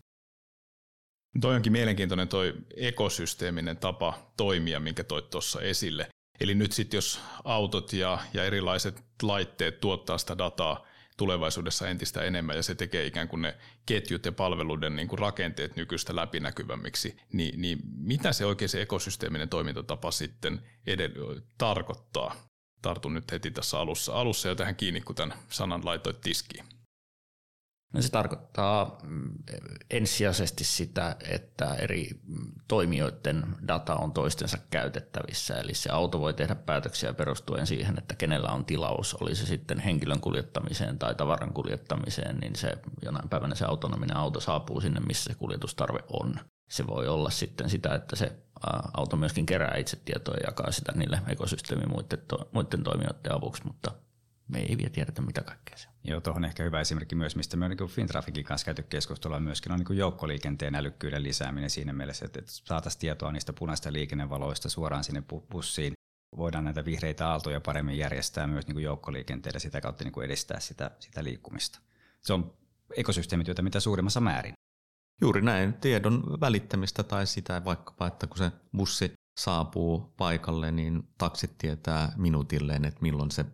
Toi 1.42 1.56
onkin 1.56 1.72
mielenkiintoinen 1.72 2.28
toi 2.28 2.54
ekosysteeminen 2.76 3.78
tapa 3.78 4.32
toimia, 4.38 4.80
minkä 4.80 5.04
toit 5.04 5.30
tuossa 5.30 5.62
esille. 5.62 6.08
Eli 6.40 6.56
nyt 6.56 6.72
sitten 6.72 6.98
jos 6.98 7.20
autot 7.44 7.94
ja, 7.94 8.20
ja 8.34 8.44
erilaiset 8.44 9.04
laitteet 9.22 9.80
tuottaa 9.80 10.18
sitä 10.18 10.38
dataa 10.38 10.86
tulevaisuudessa 11.18 11.88
entistä 11.88 12.22
enemmän 12.22 12.56
ja 12.56 12.64
se 12.64 12.76
tekee 12.76 13.06
ikään 13.06 13.28
kuin 13.28 13.42
ne 13.42 13.58
ketjut 13.86 14.26
ja 14.26 14.32
palveluiden 14.32 14.96
niin 14.96 15.08
kuin 15.08 15.20
rakenteet 15.20 15.76
nykyistä 15.76 16.16
läpinäkyvämmiksi, 16.16 17.20
niin, 17.34 17.62
niin 17.62 17.80
mitä 17.98 18.34
se 18.34 18.46
oikein 18.46 18.70
se 18.70 18.82
ekosysteeminen 18.82 19.50
toimintatapa 19.50 20.12
sitten 20.12 20.62
edell- 20.88 21.42
tarkoittaa? 21.58 22.36
Tartun 22.82 23.14
nyt 23.14 23.32
heti 23.32 23.52
tässä 23.52 23.80
alussa, 23.80 24.14
alussa 24.14 24.48
jo 24.48 24.56
tähän 24.56 24.76
kiinni, 24.76 25.02
kun 25.02 25.16
tämän 25.16 25.38
sanan 25.50 25.86
laitoit 25.86 26.22
tiskiin. 26.22 26.77
No 27.94 28.02
se 28.02 28.12
tarkoittaa 28.12 28.98
mm, 29.04 29.34
ensisijaisesti 29.90 30.64
sitä, 30.64 31.16
että 31.30 31.76
eri 31.76 32.10
toimijoiden 32.68 33.56
data 33.68 33.96
on 33.96 34.12
toistensa 34.12 34.58
käytettävissä. 34.70 35.56
Eli 35.56 35.74
se 35.74 35.90
auto 35.90 36.20
voi 36.20 36.34
tehdä 36.34 36.56
päätöksiä 36.56 37.14
perustuen 37.14 37.68
siihen, 37.68 37.98
että 37.98 38.16
kenellä 38.16 38.50
on 38.50 38.66
tilaus, 38.66 39.14
oli 39.14 39.36
se 39.36 39.46
sitten 39.46 39.80
henkilön 39.80 40.20
kuljettamiseen 40.20 41.00
tai 41.00 41.16
tavaran 41.16 41.54
kuljettamiseen, 41.54 42.38
niin 42.38 42.56
se 42.56 42.72
jonain 43.06 43.30
päivänä 43.30 43.56
se 43.56 43.66
autonominen 43.66 44.18
auto 44.18 44.40
saapuu 44.40 44.82
sinne, 44.82 45.00
missä 45.00 45.34
se 45.34 45.40
kuljetustarve 45.40 46.00
on. 46.14 46.36
Se 46.70 46.88
voi 46.88 47.08
olla 47.08 47.30
sitten 47.30 47.70
sitä, 47.70 47.96
että 47.96 48.16
se 48.16 48.38
auto 48.98 49.16
myöskin 49.16 49.46
kerää 49.46 49.78
itse 49.78 49.98
tietoa 50.06 50.36
ja 50.36 50.48
jakaa 50.48 50.72
sitä 50.72 50.92
niille 50.92 51.22
ekosysteemin 51.28 51.92
muiden, 51.92 52.20
to, 52.28 52.50
muiden 52.52 52.84
toimijoiden 52.84 53.36
avuksi, 53.36 53.64
mutta 53.64 53.92
me 54.48 54.60
ei 54.60 54.78
vielä 54.78 54.90
tiedetä 54.90 55.22
mitä 55.22 55.42
kaikkea 55.42 55.78
se 55.78 55.88
on. 55.88 55.94
Joo, 56.04 56.22
tuohon 56.22 56.46
ehkä 56.46 56.64
hyvä 56.64 56.82
esimerkki 56.82 57.16
myös, 57.16 57.36
mistä 57.36 57.58
me 57.58 57.66
on 57.66 57.72
niin 57.72 57.90
Fintrafikin 57.90 58.44
kanssa 58.44 58.66
käyty 58.66 58.84
keskustelua 58.84 59.40
myöskin, 59.40 59.72
on 59.72 59.80
niin 59.80 59.98
joukkoliikenteen 59.98 60.76
älykkyyden 60.76 61.24
lisääminen 61.24 61.70
siinä 61.70 61.94
mielessä, 61.94 62.26
että, 62.26 62.40
että 62.40 62.52
saataisiin 62.52 63.00
tietoa 63.00 63.32
niistä 63.32 63.54
punaista 63.54 63.94
liikennevaloista 63.94 64.70
suoraan 64.70 65.04
sinne 65.04 65.24
bussiin 65.52 65.94
voidaan 66.38 66.64
näitä 66.64 66.86
vihreitä 66.86 67.30
aaltoja 67.30 67.62
paremmin 67.62 67.98
järjestää 67.98 68.48
myös 68.48 68.68
niin 68.68 68.80
joukkoliikenteellä 68.80 69.60
sitä 69.60 69.82
kautta 69.82 70.04
niin 70.04 70.24
edistää 70.24 70.60
sitä, 70.60 70.92
sitä 71.00 71.24
liikkumista. 71.24 71.80
Se 72.22 72.34
on 72.34 72.54
ekosysteemityötä 72.98 73.62
mitä 73.62 73.80
suurimmassa 73.80 74.22
määrin. 74.22 74.54
Juuri 75.22 75.42
näin, 75.42 75.74
tiedon 75.74 76.40
välittämistä 76.40 77.04
tai 77.04 77.28
sitä 77.28 77.66
vaikkapa, 77.66 78.08
että 78.08 78.28
kun 78.28 78.38
se 78.38 78.52
bussi 78.78 79.14
saapuu 79.38 80.14
paikalle, 80.18 80.72
niin 80.72 81.08
taksit 81.18 81.58
tietää 81.58 82.12
minuutilleen, 82.16 82.86
että 82.86 83.02
milloin 83.02 83.32
se 83.32 83.46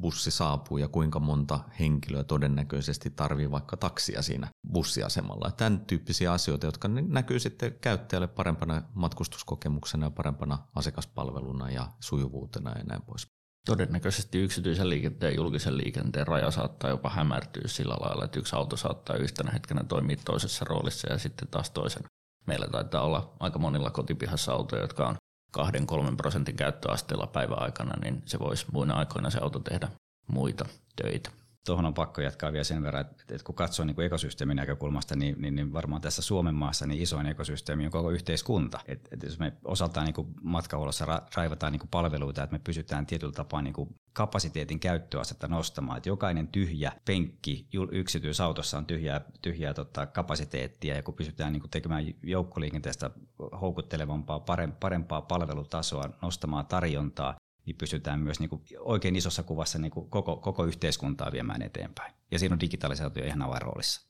bussi 0.00 0.30
saapuu 0.30 0.78
ja 0.78 0.88
kuinka 0.88 1.20
monta 1.20 1.60
henkilöä 1.80 2.24
todennäköisesti 2.24 3.10
tarvii 3.10 3.50
vaikka 3.50 3.76
taksia 3.76 4.22
siinä 4.22 4.48
bussiasemalla. 4.72 5.50
Tämän 5.50 5.80
tyyppisiä 5.80 6.32
asioita, 6.32 6.66
jotka 6.66 6.88
näkyy 6.88 7.40
sitten 7.40 7.74
käyttäjälle 7.80 8.26
parempana 8.26 8.82
matkustuskokemuksena 8.94 10.06
ja 10.06 10.10
parempana 10.10 10.58
asiakaspalveluna 10.74 11.70
ja 11.70 11.88
sujuvuutena 12.00 12.78
ja 12.78 12.84
näin 12.84 13.02
pois. 13.02 13.26
Todennäköisesti 13.66 14.38
yksityisen 14.38 14.88
liikenteen 14.88 15.32
ja 15.32 15.36
julkisen 15.36 15.76
liikenteen 15.76 16.26
raja 16.26 16.50
saattaa 16.50 16.90
jopa 16.90 17.10
hämärtyä 17.10 17.62
sillä 17.66 17.96
lailla, 18.00 18.24
että 18.24 18.38
yksi 18.38 18.56
auto 18.56 18.76
saattaa 18.76 19.16
yhtenä 19.16 19.50
hetkenä 19.50 19.84
toimia 19.84 20.16
toisessa 20.24 20.64
roolissa 20.64 21.12
ja 21.12 21.18
sitten 21.18 21.48
taas 21.48 21.70
toisen. 21.70 22.02
Meillä 22.48 22.66
taitaa 22.66 23.02
olla 23.02 23.32
aika 23.40 23.58
monilla 23.58 23.90
kotipihassa 23.90 24.52
autoja, 24.52 24.82
jotka 24.82 25.08
on 25.08 25.16
2-3 25.58 26.16
prosentin 26.16 26.56
käyttöasteella 26.56 27.26
päiväaikana, 27.26 27.92
niin 28.02 28.22
se 28.26 28.38
voisi 28.38 28.66
muina 28.72 28.94
aikoina 28.94 29.30
se 29.30 29.38
auto 29.42 29.58
tehdä 29.58 29.88
muita 30.26 30.64
töitä 31.02 31.30
tuohon 31.68 31.86
on 31.86 31.94
pakko 31.94 32.20
jatkaa 32.20 32.52
vielä 32.52 32.64
sen 32.64 32.82
verran, 32.82 33.00
että, 33.00 33.24
että 33.30 33.44
kun 33.44 33.54
katsoo 33.54 33.86
niin 33.86 33.94
kuin 33.94 34.06
ekosysteemin 34.06 34.56
näkökulmasta, 34.56 35.16
niin, 35.16 35.34
niin, 35.38 35.54
niin 35.54 35.72
varmaan 35.72 36.02
tässä 36.02 36.22
Suomen 36.22 36.54
maassa 36.54 36.86
niin 36.86 37.02
isoin 37.02 37.26
ekosysteemi 37.26 37.84
on 37.84 37.92
koko 37.92 38.10
yhteiskunta. 38.10 38.80
Et, 38.86 39.08
et 39.12 39.22
jos 39.22 39.38
me 39.38 39.52
osaltaan 39.64 40.06
niin 40.06 40.26
matkahuollossa 40.42 41.04
ra, 41.04 41.20
raivataan 41.36 41.72
niin 41.72 41.88
palveluita, 41.90 42.42
että 42.42 42.54
me 42.54 42.60
pysytään 42.64 43.06
tietyllä 43.06 43.32
tapaa 43.32 43.62
niin 43.62 43.96
kapasiteetin 44.12 44.80
käyttöasetta 44.80 45.48
nostamaan, 45.48 45.96
että 45.96 46.08
jokainen 46.08 46.48
tyhjä 46.48 46.92
penkki 47.04 47.68
yksityisautossa 47.90 48.78
on 48.78 48.86
tyhjää, 48.86 49.20
tyhjää 49.42 49.74
tota, 49.74 50.06
kapasiteettia 50.06 50.96
ja 50.96 51.02
kun 51.02 51.14
pysytään 51.14 51.52
niin 51.52 51.60
kuin 51.60 51.70
tekemään 51.70 52.04
joukkoliikenteestä 52.22 53.10
houkuttelevampaa, 53.60 54.40
parempaa 54.80 55.22
palvelutasoa, 55.22 56.10
nostamaan 56.22 56.66
tarjontaa, 56.66 57.34
niin 57.68 57.78
pystytään 57.78 58.20
myös 58.20 58.40
niin 58.40 58.50
kuin 58.50 58.62
oikein 58.78 59.16
isossa 59.16 59.42
kuvassa 59.42 59.78
niin 59.78 59.90
kuin 59.90 60.10
koko, 60.10 60.36
koko 60.36 60.64
yhteiskuntaa 60.64 61.32
viemään 61.32 61.62
eteenpäin. 61.62 62.14
Ja 62.30 62.38
siinä 62.38 62.52
on 62.52 62.60
digitalisaatio 62.60 63.24
ihan 63.24 63.42
avainroolissa. 63.42 64.08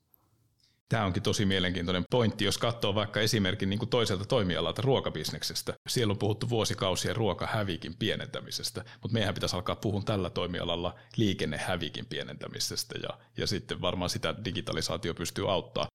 Tämä 0.89 1.05
onkin 1.05 1.23
tosi 1.23 1.47
mielenkiintoinen 1.47 2.05
pointti, 2.11 2.45
jos 2.45 2.59
katsoo 2.59 2.95
vaikka 2.95 3.21
esimerkin 3.21 3.71
niin 3.71 3.79
kuin 3.79 3.89
toiselta 3.89 4.25
toimialalta 4.25 4.83
ruokabisneksestä. 4.83 5.75
Siellä 5.89 6.11
on 6.11 6.19
puhuttu 6.19 6.49
vuosikausien 6.49 7.17
ruokahävikin 7.17 7.95
pienentämisestä, 7.99 8.85
mutta 9.03 9.13
meidän 9.13 9.35
pitäisi 9.35 9.57
alkaa 9.57 9.77
puhua 9.77 10.03
tällä 10.03 10.31
toimialalla 10.31 10.95
liikennehävikin 11.17 12.07
pienentämisestä 12.07 12.95
ja, 13.03 13.19
ja 13.37 13.47
sitten 13.47 13.81
varmaan 13.81 14.11
sitä 14.11 14.35
digitalisaatio 14.45 15.15
pystyy 15.15 15.53
auttaa. 15.53 15.87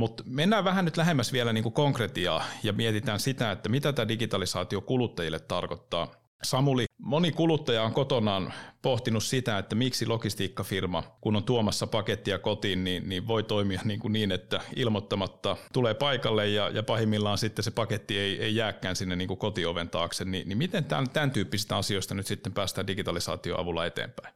Mutta 0.00 0.22
mennään 0.26 0.64
vähän 0.64 0.84
nyt 0.84 0.96
lähemmäs 0.96 1.32
vielä 1.32 1.52
niin 1.52 1.62
kuin 1.62 1.72
konkretiaa 1.72 2.44
ja 2.62 2.72
mietitään 2.72 3.20
sitä, 3.20 3.52
että 3.52 3.68
mitä 3.68 3.92
tämä 3.92 4.08
digitalisaatio 4.08 4.80
kuluttajille 4.80 5.40
tarkoittaa. 5.40 6.10
Samuli, 6.42 6.84
moni 6.98 7.32
kuluttaja 7.32 7.82
on 7.82 7.92
kotonaan 7.92 8.52
pohtinut 8.82 9.24
sitä, 9.24 9.58
että 9.58 9.74
miksi 9.74 10.06
logistiikkafirma, 10.06 11.02
kun 11.20 11.36
on 11.36 11.44
tuomassa 11.44 11.86
pakettia 11.86 12.38
kotiin, 12.38 12.84
niin, 12.84 13.08
niin 13.08 13.26
voi 13.26 13.42
toimia 13.42 13.80
niin, 13.84 14.00
kuin 14.00 14.12
niin, 14.12 14.32
että 14.32 14.60
ilmoittamatta 14.76 15.56
tulee 15.72 15.94
paikalle 15.94 16.48
ja, 16.48 16.68
ja 16.68 16.82
pahimmillaan 16.82 17.38
sitten 17.38 17.62
se 17.62 17.70
paketti 17.70 18.18
ei, 18.18 18.42
ei 18.42 18.56
jääkään 18.56 18.96
sinne 18.96 19.16
niin 19.16 19.28
kuin 19.28 19.38
kotioven 19.38 19.90
taakse. 19.90 20.24
Ni, 20.24 20.44
niin 20.46 20.58
miten 20.58 20.84
tämän, 20.84 21.10
tämän 21.10 21.30
tyyppisistä 21.30 21.76
asioista 21.76 22.14
nyt 22.14 22.26
sitten 22.26 22.52
päästään 22.52 22.86
digitalisaation 22.86 23.60
avulla 23.60 23.86
eteenpäin? 23.86 24.34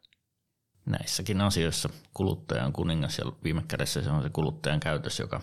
Näissäkin 0.87 1.40
asioissa 1.40 1.88
kuluttaja 2.14 2.64
on 2.64 2.73
kuningas 2.73 3.18
ja 3.18 3.25
viime 3.44 3.62
kädessä 3.68 4.02
se 4.02 4.11
on 4.11 4.23
se 4.23 4.30
kuluttajan 4.30 4.80
käytös, 4.80 5.18
joka 5.18 5.40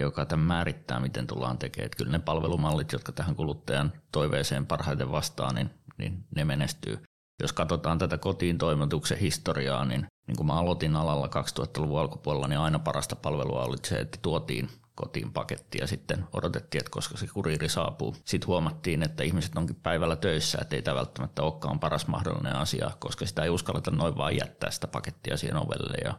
joka 0.00 0.26
tämän 0.26 0.46
määrittää, 0.46 1.00
miten 1.00 1.26
tullaan 1.26 1.58
tekemään. 1.58 1.86
Että 1.86 1.96
kyllä 1.96 2.12
ne 2.12 2.18
palvelumallit, 2.18 2.92
jotka 2.92 3.12
tähän 3.12 3.36
kuluttajan 3.36 3.92
toiveeseen 4.12 4.66
parhaiten 4.66 5.12
vastaa, 5.12 5.52
niin, 5.52 5.70
niin 5.98 6.24
ne 6.36 6.44
menestyy. 6.44 7.02
Jos 7.42 7.52
katsotaan 7.52 7.98
tätä 7.98 8.18
kotiin 8.18 8.58
toimituksen 8.58 9.18
historiaa, 9.18 9.84
niin, 9.84 10.06
niin 10.26 10.36
kun 10.36 10.46
mä 10.46 10.52
aloitin 10.52 10.96
alalla 10.96 11.26
2000-luvun 11.26 12.00
alkupuolella, 12.00 12.48
niin 12.48 12.58
aina 12.58 12.78
parasta 12.78 13.16
palvelua 13.16 13.64
oli 13.64 13.76
se, 13.82 13.96
että 13.96 14.18
tuotiin 14.22 14.68
kotiin 14.94 15.32
paketti 15.32 15.78
ja 15.78 15.86
sitten 15.86 16.24
odotettiin, 16.32 16.80
että 16.80 16.90
koska 16.90 17.16
se 17.16 17.26
kuriiri 17.26 17.68
saapuu. 17.68 18.16
Sitten 18.24 18.46
huomattiin, 18.46 19.02
että 19.02 19.22
ihmiset 19.22 19.56
onkin 19.56 19.76
päivällä 19.76 20.16
töissä, 20.16 20.58
että 20.60 20.76
ei 20.76 20.82
tämä 20.82 20.96
välttämättä 20.96 21.42
olekaan 21.42 21.80
paras 21.80 22.06
mahdollinen 22.06 22.56
asia, 22.56 22.90
koska 22.98 23.26
sitä 23.26 23.42
ei 23.42 23.50
uskalleta 23.50 23.90
noin 23.90 24.16
vaan 24.16 24.36
jättää 24.36 24.70
sitä 24.70 24.86
pakettia 24.86 25.36
siihen 25.36 25.56
ovelle 25.56 25.96
ja 26.04 26.14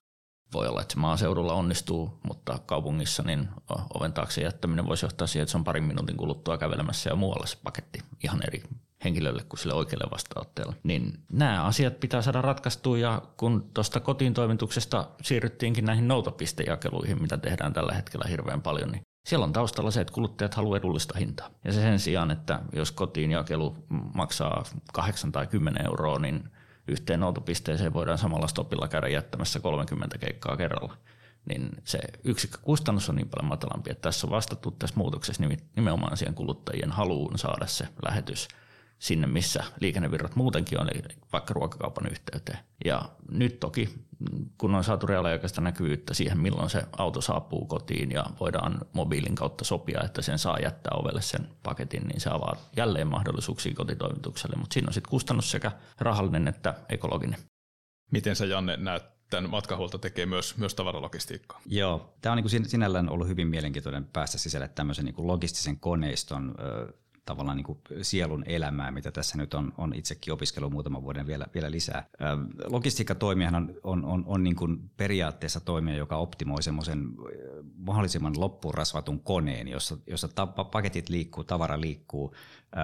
voi 0.53 0.67
olla, 0.67 0.81
että 0.81 0.93
se 0.93 0.99
maaseudulla 0.99 1.53
onnistuu, 1.53 2.19
mutta 2.27 2.59
kaupungissa 2.65 3.23
niin 3.23 3.47
oven 3.93 4.13
taakse 4.13 4.41
jättäminen 4.41 4.87
voisi 4.87 5.05
johtaa 5.05 5.27
siihen, 5.27 5.43
että 5.43 5.51
se 5.51 5.57
on 5.57 5.63
parin 5.63 5.83
minuutin 5.83 6.17
kuluttua 6.17 6.57
kävelemässä 6.57 7.09
ja 7.09 7.15
muualla 7.15 7.45
se 7.45 7.57
paketti 7.63 7.99
ihan 8.23 8.39
eri 8.47 8.63
henkilölle 9.03 9.43
kuin 9.49 9.59
sille 9.59 9.73
oikealle 9.73 10.11
vastaanottajalle. 10.11 10.75
Niin 10.83 11.13
nämä 11.31 11.63
asiat 11.63 11.99
pitää 11.99 12.21
saada 12.21 12.41
ratkaistua 12.41 12.97
ja 12.97 13.21
kun 13.37 13.69
tuosta 13.73 13.99
kotiin 13.99 14.33
toimituksesta 14.33 15.07
siirryttiinkin 15.21 15.85
näihin 15.85 16.07
noutopistejakeluihin, 16.07 17.21
mitä 17.21 17.37
tehdään 17.37 17.73
tällä 17.73 17.93
hetkellä 17.93 18.25
hirveän 18.29 18.61
paljon, 18.61 18.91
niin 18.91 19.01
siellä 19.27 19.43
on 19.43 19.53
taustalla 19.53 19.91
se, 19.91 20.01
että 20.01 20.13
kuluttajat 20.13 20.53
haluavat 20.53 20.77
edullista 20.77 21.19
hintaa. 21.19 21.49
Ja 21.63 21.73
se 21.73 21.81
sen 21.81 21.99
sijaan, 21.99 22.31
että 22.31 22.59
jos 22.73 22.91
kotiin 22.91 23.31
jakelu 23.31 23.75
maksaa 24.13 24.63
8 24.93 25.31
tai 25.31 25.47
10 25.47 25.85
euroa, 25.85 26.19
niin 26.19 26.51
yhteen 26.87 27.23
autopisteeseen 27.23 27.93
voidaan 27.93 28.17
samalla 28.17 28.47
stopilla 28.47 28.87
käydä 28.87 29.07
jättämässä 29.07 29.59
30 29.59 30.17
keikkaa 30.17 30.57
kerralla, 30.57 30.97
niin 31.49 31.69
se 31.83 31.99
yksikkökustannus 32.23 33.09
on 33.09 33.15
niin 33.15 33.29
paljon 33.29 33.49
matalampi, 33.49 33.91
että 33.91 34.01
tässä 34.01 34.27
on 34.27 34.31
vastattu 34.31 34.71
tässä 34.71 34.95
muutoksessa 34.95 35.43
nimenomaan 35.75 36.17
siihen 36.17 36.35
kuluttajien 36.35 36.91
haluun 36.91 37.37
saada 37.39 37.67
se 37.67 37.87
lähetys 38.05 38.47
sinne, 38.99 39.27
missä 39.27 39.63
liikennevirrat 39.79 40.35
muutenkin 40.35 40.81
on, 40.81 40.89
eli 40.89 41.01
vaikka 41.33 41.53
ruokakaupan 41.53 42.11
yhteyteen. 42.11 42.59
Ja 42.85 43.09
nyt 43.31 43.59
toki, 43.59 43.89
kun 44.57 44.75
on 44.75 44.83
saatu 44.83 45.07
reaaliaikaista 45.07 45.61
näkyvyyttä 45.61 46.13
siihen, 46.13 46.39
milloin 46.39 46.69
se 46.69 46.83
auto 46.97 47.21
saapuu 47.21 47.65
kotiin 47.65 48.11
ja 48.11 48.25
voidaan 48.39 48.79
mobiilin 48.93 49.35
kautta 49.35 49.65
sopia, 49.65 50.01
että 50.03 50.21
sen 50.21 50.39
saa 50.39 50.59
jättää 50.59 50.93
ovelle 50.95 51.21
sen 51.21 51.47
paketin, 51.63 52.07
niin 52.07 52.21
se 52.21 52.29
avaa 52.29 52.55
jälleen 52.75 53.07
mahdollisuuksia 53.07 53.73
kotitoimitukselle, 53.73 54.55
mutta 54.55 54.73
siinä 54.73 54.87
on 54.87 54.93
sitten 54.93 55.09
kustannus 55.09 55.51
sekä 55.51 55.71
rahallinen 55.99 56.47
että 56.47 56.73
ekologinen. 56.89 57.39
Miten 58.11 58.35
sä 58.35 58.45
Janne 58.45 58.77
näet 58.77 59.03
tämän 59.29 59.49
matkahuolto 59.49 59.97
tekee 59.97 60.25
myös, 60.25 60.57
myös 60.57 60.75
tavaralogistiikkaa. 60.75 61.61
Joo, 61.65 62.13
tämä 62.21 62.33
on 62.33 62.43
niin 62.43 62.69
sinällään 62.69 63.09
ollut 63.09 63.27
hyvin 63.27 63.47
mielenkiintoinen 63.47 64.05
päästä 64.05 64.37
sisälle 64.37 64.67
tämmöisen 64.67 65.05
niin 65.05 65.15
logistisen 65.17 65.79
koneiston 65.79 66.55
tavallaan 67.25 67.58
niin 67.58 67.65
kuin 67.65 67.79
sielun 68.01 68.44
elämää, 68.48 68.91
mitä 68.91 69.12
tässä 69.12 69.38
nyt 69.38 69.53
on, 69.53 69.74
on 69.77 69.94
itsekin 69.96 70.34
opiskellut 70.34 70.72
muutaman 70.72 71.03
vuoden 71.03 71.27
vielä, 71.27 71.46
vielä 71.53 71.72
lisää. 71.72 72.08
Logistiikkatoimijahan 72.65 73.55
on, 73.55 73.75
on, 73.84 74.05
on, 74.05 74.24
on 74.27 74.44
niin 74.44 74.55
kuin 74.55 74.89
periaatteessa 74.98 75.60
toimija, 75.60 75.98
joka 75.98 76.17
optimoi 76.17 76.63
semmoisen 76.63 77.08
mahdollisimman 77.77 78.39
loppurasvatun 78.39 79.20
koneen, 79.20 79.67
jossa, 79.67 79.98
jossa 80.08 80.27
ta- 80.27 80.48
paketit 80.48 81.10
liikkuu, 81.10 81.44
tavara 81.44 81.82
liikkuu 81.82 82.36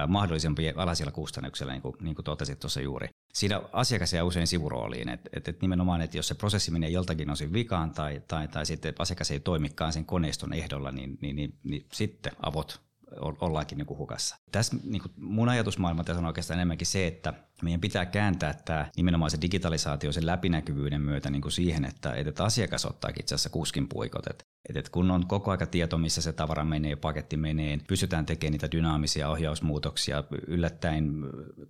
mahdollisimman 0.08 0.64
alhaisilla 0.76 1.12
kustannuksilla, 1.12 1.72
niin 1.72 1.82
kuin, 1.82 1.96
niin 2.00 2.14
kuin 2.14 2.24
totesit 2.24 2.60
tuossa 2.60 2.80
juuri. 2.80 3.08
Siinä 3.32 3.62
asiakas 3.72 4.12
jää 4.12 4.24
usein 4.24 4.46
sivurooliin, 4.46 5.08
että 5.08 5.30
et, 5.32 5.48
et 5.48 5.62
nimenomaan, 5.62 6.00
että 6.00 6.16
jos 6.16 6.28
se 6.28 6.34
prosessi 6.34 6.70
menee 6.70 6.90
joltakin 6.90 7.30
osin 7.30 7.52
vikaan 7.52 7.90
tai, 7.90 8.22
tai, 8.28 8.48
tai 8.48 8.66
sitten 8.66 8.94
asiakas 8.98 9.30
ei 9.30 9.40
toimikaan 9.40 9.92
sen 9.92 10.04
koneiston 10.04 10.52
ehdolla, 10.52 10.92
niin, 10.92 11.18
niin, 11.20 11.36
niin, 11.36 11.54
niin 11.64 11.86
sitten 11.92 12.32
avot 12.42 12.80
ollaankin 13.20 13.78
niin 13.78 13.86
kuin 13.86 13.98
hukassa. 13.98 14.36
Tässä 14.52 14.76
niin 14.84 15.02
kuin 15.02 15.12
mun 15.16 15.48
ajatusmaailma 15.48 16.04
tässä 16.04 16.18
on 16.20 16.26
oikeastaan 16.26 16.58
enemmänkin 16.58 16.86
se, 16.86 17.06
että 17.06 17.34
meidän 17.62 17.80
pitää 17.80 18.06
kääntää 18.06 18.54
tämä 18.64 18.86
nimenomaan 18.96 19.30
se 19.30 19.38
digitalisaatio 19.40 20.12
sen 20.12 20.26
läpinäkyvyyden 20.26 21.00
myötä 21.00 21.30
niin 21.30 21.42
kuin 21.42 21.52
siihen, 21.52 21.84
että, 21.84 22.14
että 22.14 22.44
asiakas 22.44 22.84
ottaakin 22.84 23.22
itse 23.22 23.34
asiassa 23.34 23.50
kuskin 23.50 23.88
puikot. 23.88 24.26
Että, 24.26 24.44
että 24.68 24.90
kun 24.90 25.10
on 25.10 25.26
koko 25.26 25.50
aika 25.50 25.66
tieto, 25.66 25.98
missä 25.98 26.22
se 26.22 26.32
tavara 26.32 26.64
menee, 26.64 26.96
paketti 26.96 27.36
menee, 27.36 27.78
pystytään 27.88 28.26
tekemään 28.26 28.52
niitä 28.52 28.70
dynaamisia 28.70 29.28
ohjausmuutoksia, 29.28 30.24
yllättäen 30.46 31.12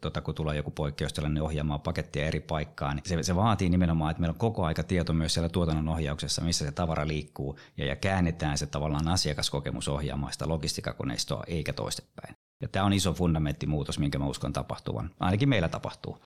tota, 0.00 0.20
kun 0.20 0.34
tulee 0.34 0.56
joku 0.56 0.70
poikkeustilanne 0.70 1.42
ohjaamaan 1.42 1.80
pakettia 1.80 2.26
eri 2.26 2.40
paikkaan. 2.40 2.96
Niin 2.96 3.04
se, 3.06 3.22
se 3.22 3.37
vaatii 3.37 3.68
nimenomaan, 3.68 4.11
että 4.11 4.20
meillä 4.20 4.32
on 4.32 4.38
koko 4.38 4.64
aika 4.64 4.82
tieto 4.82 5.12
myös 5.12 5.34
siellä 5.34 5.49
tuotannon 5.49 5.88
ohjauksessa, 5.88 6.42
missä 6.42 6.64
se 6.64 6.72
tavara 6.72 7.08
liikkuu, 7.08 7.58
ja, 7.76 7.87
ja 7.87 7.96
käännetään 7.96 8.58
se 8.58 8.66
tavallaan 8.66 9.08
asiakaskokemus 9.08 9.88
ohjaamaan 9.88 10.32
sitä 10.32 10.49
logistikakoneistoa, 10.49 11.44
eikä 11.46 11.72
toistepäin. 11.72 12.41
Ja 12.62 12.69
tämä 12.69 12.85
on 12.85 12.92
iso 12.92 13.12
fundamenttimuutos, 13.12 13.99
minkä 13.99 14.19
mä 14.19 14.26
uskon 14.26 14.52
tapahtuvan. 14.52 15.11
Ainakin 15.21 15.49
meillä 15.49 15.69
tapahtuu. 15.69 16.19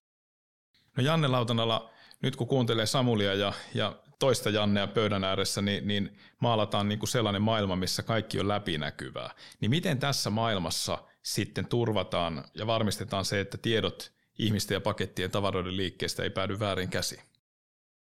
No 0.96 1.02
Janne 1.02 1.28
Lautanala, 1.28 1.90
nyt 2.22 2.36
kun 2.36 2.46
kuuntelee 2.46 2.86
Samulia 2.86 3.34
ja, 3.34 3.52
ja 3.74 3.96
toista 4.18 4.50
Jannea 4.50 4.86
pöydän 4.86 5.24
ääressä, 5.24 5.62
niin, 5.62 5.88
niin 5.88 6.18
maalataan 6.40 6.88
niin 6.88 6.98
kuin 6.98 7.08
sellainen 7.08 7.42
maailma, 7.42 7.76
missä 7.76 8.02
kaikki 8.02 8.40
on 8.40 8.48
läpinäkyvää. 8.48 9.30
Niin 9.60 9.70
miten 9.70 9.98
tässä 9.98 10.30
maailmassa 10.30 10.98
sitten 11.22 11.66
turvataan 11.66 12.44
ja 12.54 12.66
varmistetaan 12.66 13.24
se, 13.24 13.40
että 13.40 13.58
tiedot 13.58 14.12
ihmisten 14.38 14.74
ja 14.74 14.80
pakettien 14.80 15.30
tavaroiden 15.30 15.76
liikkeestä 15.76 16.22
ei 16.22 16.30
päädy 16.30 16.58
väärin 16.58 16.88
käsi? 16.88 17.20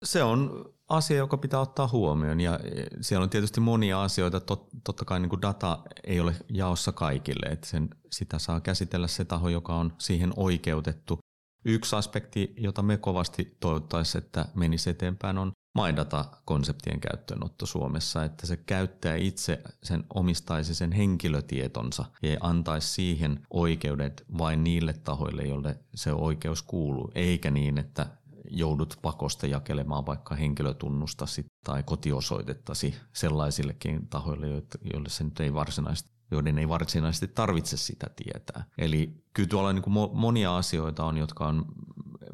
Se 0.05 0.23
on 0.23 0.65
asia, 0.89 1.17
joka 1.17 1.37
pitää 1.37 1.61
ottaa 1.61 1.89
huomioon 1.89 2.41
ja 2.41 2.61
siellä 3.01 3.25
on 3.25 3.31
tietysti 3.31 3.61
monia 3.61 4.03
asioita. 4.03 4.41
Tot, 4.41 4.69
totta 4.85 5.05
kai 5.05 5.21
niin 5.21 5.31
kuin 5.31 5.43
data 5.43 5.79
ei 6.05 6.21
ole 6.21 6.37
jaossa 6.49 6.93
kaikille, 6.93 7.47
että 7.47 7.67
sen, 7.67 7.89
sitä 8.13 8.39
saa 8.39 8.61
käsitellä 8.61 9.07
se 9.07 9.25
taho, 9.25 9.49
joka 9.49 9.75
on 9.75 9.93
siihen 9.99 10.33
oikeutettu. 10.37 11.19
Yksi 11.65 11.97
aspekti, 11.97 12.55
jota 12.57 12.83
me 12.83 12.97
kovasti 12.97 13.57
toivottaisiin, 13.61 14.25
että 14.25 14.49
menisi 14.55 14.91
eteenpäin, 14.91 15.39
on 15.39 15.53
MyData-konseptien 15.77 17.01
käyttöönotto 17.01 17.67
Suomessa, 17.67 18.25
että 18.25 18.47
se 18.47 18.57
käyttäjä 18.57 19.17
itse 19.17 19.63
sen 19.83 20.05
omistaisi 20.15 20.75
sen 20.75 20.93
henkilötietonsa 20.93 22.05
ja 22.23 22.37
antaisi 22.41 22.89
siihen 22.89 23.47
oikeudet 23.51 24.25
vain 24.39 24.65
niille 24.65 24.93
tahoille, 24.93 25.43
joille 25.43 25.79
se 25.95 26.13
oikeus 26.13 26.63
kuuluu, 26.63 27.11
eikä 27.15 27.51
niin, 27.51 27.79
että 27.79 28.07
joudut 28.51 28.99
pakosta 29.03 29.47
jakelemaan 29.47 30.07
vaikka 30.07 30.35
henkilötunnustasi 30.35 31.47
tai 31.65 31.83
kotiosoitettasi 31.83 32.95
sellaisillekin 33.13 34.09
tahoille, 34.09 34.47
joille 34.93 35.09
se 35.09 35.25
nyt 35.25 35.41
ei 35.41 35.55
varsinaisesti 35.55 36.17
joiden 36.31 36.59
ei 36.59 36.69
varsinaisesti 36.69 37.29
tarvitse 37.29 37.77
sitä 37.77 38.07
tietää. 38.17 38.65
Eli 38.79 39.25
kyllä 39.35 39.49
tuolla 39.49 39.73
niin 39.73 39.83
kuin 39.83 40.11
monia 40.13 40.57
asioita 40.57 41.05
on, 41.05 41.17
jotka 41.17 41.47
on 41.47 41.65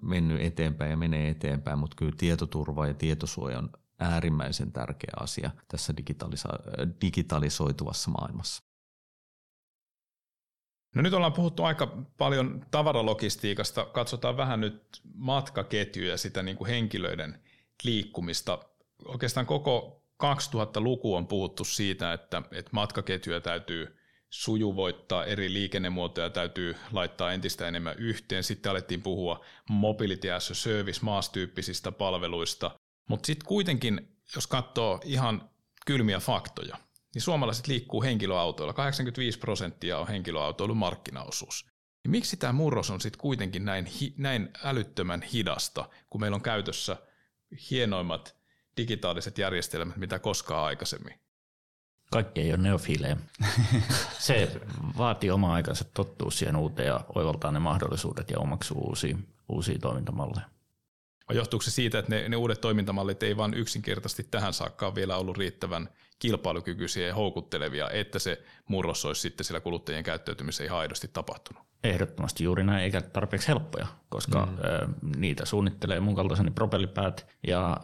mennyt 0.02 0.40
eteenpäin 0.40 0.90
ja 0.90 0.96
menee 0.96 1.28
eteenpäin, 1.28 1.78
mutta 1.78 1.96
kyllä 1.96 2.12
tietoturva 2.16 2.86
ja 2.86 2.94
tietosuoja 2.94 3.58
on 3.58 3.70
äärimmäisen 3.98 4.72
tärkeä 4.72 5.12
asia 5.20 5.50
tässä 5.68 5.92
digitalisa- 5.92 6.92
digitalisoituvassa 7.00 8.10
maailmassa. 8.10 8.62
No 10.94 11.02
nyt 11.02 11.14
ollaan 11.14 11.32
puhuttu 11.32 11.64
aika 11.64 11.98
paljon 12.18 12.66
tavaralogistiikasta. 12.70 13.84
Katsotaan 13.84 14.36
vähän 14.36 14.60
nyt 14.60 15.00
matkaketjuja, 15.14 16.16
sitä 16.16 16.42
niin 16.42 16.56
kuin 16.56 16.68
henkilöiden 16.68 17.42
liikkumista. 17.82 18.58
Oikeastaan 19.04 19.46
koko 19.46 20.02
2000-luku 20.24 21.14
on 21.14 21.26
puhuttu 21.26 21.64
siitä, 21.64 22.12
että, 22.12 22.42
että 22.52 22.70
matkaketjuja 22.72 23.40
täytyy 23.40 23.96
sujuvoittaa, 24.30 25.24
eri 25.24 25.52
liikennemuotoja 25.52 26.30
täytyy 26.30 26.76
laittaa 26.92 27.32
entistä 27.32 27.68
enemmän 27.68 27.94
yhteen. 27.98 28.44
Sitten 28.44 28.70
alettiin 28.70 29.02
puhua 29.02 29.44
mobility 29.70 30.30
as 30.30 30.50
a 30.50 30.54
service 30.54 31.00
maastyyppisistä 31.02 31.92
palveluista. 31.92 32.70
Mutta 33.08 33.26
sitten 33.26 33.48
kuitenkin, 33.48 34.16
jos 34.34 34.46
katsoo 34.46 35.00
ihan 35.04 35.50
kylmiä 35.86 36.20
faktoja, 36.20 36.76
niin 37.14 37.22
suomalaiset 37.22 37.66
liikkuu 37.66 38.02
henkilöautoilla. 38.02 38.72
85 38.72 39.38
prosenttia 39.38 39.98
on 39.98 40.08
henkilöautoilun 40.08 40.76
markkinaosuus. 40.76 41.66
Niin 42.04 42.10
miksi 42.10 42.36
tämä 42.36 42.52
murros 42.52 42.90
on 42.90 43.00
sitten 43.00 43.20
kuitenkin 43.20 43.64
näin, 43.64 43.86
hi, 43.86 44.14
näin 44.16 44.50
älyttömän 44.64 45.22
hidasta, 45.22 45.88
kun 46.10 46.20
meillä 46.20 46.34
on 46.34 46.42
käytössä 46.42 46.96
hienoimmat 47.70 48.36
digitaaliset 48.76 49.38
järjestelmät, 49.38 49.96
mitä 49.96 50.18
koskaan 50.18 50.64
aikaisemmin? 50.64 51.14
Kaikki 52.10 52.40
ei 52.40 52.52
ole 52.52 52.62
neofiileja. 52.62 53.16
Se 54.18 54.60
vaatii 54.98 55.30
oma 55.30 55.54
aikansa 55.54 55.84
tottua 55.84 56.30
siihen 56.30 56.56
uuteen 56.56 56.88
ja 56.88 57.04
oivaltaa 57.14 57.52
ne 57.52 57.58
mahdollisuudet 57.58 58.30
ja 58.30 58.38
omaksua 58.38 58.80
uusia, 58.80 59.16
uusia 59.48 59.78
toimintamalleja. 59.78 60.46
Vai 61.28 61.36
johtuuko 61.36 61.62
se 61.62 61.70
siitä, 61.70 61.98
että 61.98 62.14
ne, 62.14 62.28
ne 62.28 62.36
uudet 62.36 62.60
toimintamallit 62.60 63.22
ei 63.22 63.36
vain 63.36 63.54
yksinkertaisesti 63.54 64.26
tähän 64.30 64.52
saakka 64.52 64.86
ole 64.86 64.94
vielä 64.94 65.16
ollut 65.16 65.38
riittävän 65.38 65.88
kilpailukykyisiä 66.22 67.06
ja 67.06 67.14
houkuttelevia, 67.14 67.90
että 67.90 68.18
se 68.18 68.42
murros 68.68 69.04
olisi 69.04 69.20
sitten 69.20 69.44
siellä 69.44 69.60
kuluttajien 69.60 70.04
käyttäytymisessä 70.04 70.64
ihan 70.64 70.78
aidosti 70.78 71.10
tapahtunut? 71.12 71.62
Ehdottomasti 71.84 72.44
juuri 72.44 72.64
näin, 72.64 72.84
eikä 72.84 73.00
tarpeeksi 73.00 73.48
helppoja, 73.48 73.86
koska 74.08 74.46
mm. 74.46 75.10
niitä 75.16 75.44
suunnittelee 75.44 76.00
mun 76.00 76.14
kaltaiseni 76.14 76.50
propellipäät 76.50 77.26
ja 77.46 77.76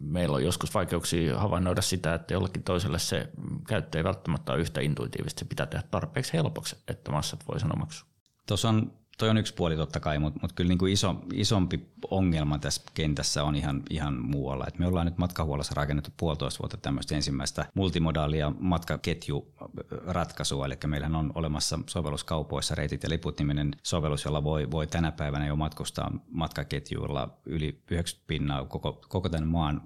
meillä 0.00 0.36
on 0.36 0.44
joskus 0.44 0.74
vaikeuksia 0.74 1.38
havainnoida 1.38 1.82
sitä, 1.82 2.14
että 2.14 2.34
jollekin 2.34 2.62
toiselle 2.62 2.98
se 2.98 3.28
käyttö 3.68 3.98
ei 3.98 4.04
välttämättä 4.04 4.52
ole 4.52 4.60
yhtä 4.60 4.80
intuitiivista, 4.80 5.38
se 5.38 5.44
pitää 5.44 5.66
tehdä 5.66 5.84
tarpeeksi 5.90 6.32
helpoksi, 6.32 6.76
että 6.88 7.12
massat 7.12 7.44
voi 7.48 7.60
sen 7.60 7.76
omaksua. 7.76 8.08
Tuossa 8.46 8.68
on 8.68 8.92
toi 9.22 9.30
on 9.30 9.38
yksi 9.38 9.54
puoli 9.54 9.76
totta 9.76 10.00
kai, 10.00 10.18
mutta, 10.18 10.38
mutta 10.42 10.54
kyllä 10.54 10.68
niin 10.68 10.78
kuin 10.78 10.92
iso, 10.92 11.16
isompi 11.34 11.86
ongelma 12.10 12.58
tässä 12.58 12.82
kentässä 12.94 13.44
on 13.44 13.54
ihan, 13.54 13.82
ihan 13.90 14.14
muualla. 14.14 14.64
Et 14.68 14.78
me 14.78 14.86
ollaan 14.86 15.06
nyt 15.06 15.18
matkahuollossa 15.18 15.74
rakennettu 15.76 16.10
puolitoista 16.16 16.58
vuotta 16.58 16.76
tämmöistä 16.76 17.14
ensimmäistä 17.14 17.66
multimodaalia 17.74 18.52
matkaketjuratkaisua, 18.58 20.66
eli 20.66 20.78
meillähän 20.86 21.16
on 21.16 21.32
olemassa 21.34 21.78
sovelluskaupoissa 21.86 22.74
reitit 22.74 23.02
ja 23.02 23.08
liput 23.08 23.38
niminen 23.38 23.70
sovellus, 23.82 24.24
jolla 24.24 24.44
voi, 24.44 24.70
voi 24.70 24.86
tänä 24.86 25.12
päivänä 25.12 25.46
jo 25.46 25.56
matkustaa 25.56 26.10
matkaketjuilla 26.30 27.38
yli 27.46 27.82
90 27.90 28.26
pinnaa 28.26 28.64
koko, 28.64 29.00
koko 29.08 29.28
tämän 29.28 29.48
maan 29.48 29.82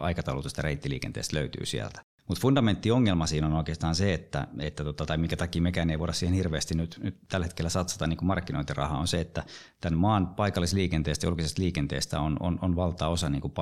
aikataulutusta 0.00 0.62
reittiliikenteestä 0.62 1.36
löytyy 1.36 1.66
sieltä. 1.66 2.11
Mutta 2.28 2.42
fundamentti 2.42 2.90
ongelma 2.90 3.26
siinä 3.26 3.46
on 3.46 3.52
oikeastaan 3.52 3.94
se, 3.94 4.14
että, 4.14 4.48
että 4.58 4.84
tota, 4.84 5.06
tai 5.06 5.18
minkä 5.18 5.36
takia 5.36 5.62
mekään 5.62 5.90
ei 5.90 5.98
voida 5.98 6.12
siihen 6.12 6.36
hirveästi 6.36 6.74
nyt, 6.74 7.00
nyt 7.02 7.16
tällä 7.28 7.46
hetkellä 7.46 7.68
satsata 7.68 8.06
niin 8.06 8.18
markkinointirahaa, 8.22 8.98
on 8.98 9.08
se, 9.08 9.20
että 9.20 9.44
tämän 9.80 9.98
maan 9.98 10.26
paikallisliikenteestä 10.26 11.26
julkisesta 11.26 11.62
liikenteestä 11.62 12.20
on, 12.20 12.36
on, 12.40 12.58
on 12.62 12.76
valtaosa 12.76 13.28
niin 13.28 13.40
kuin 13.40 13.52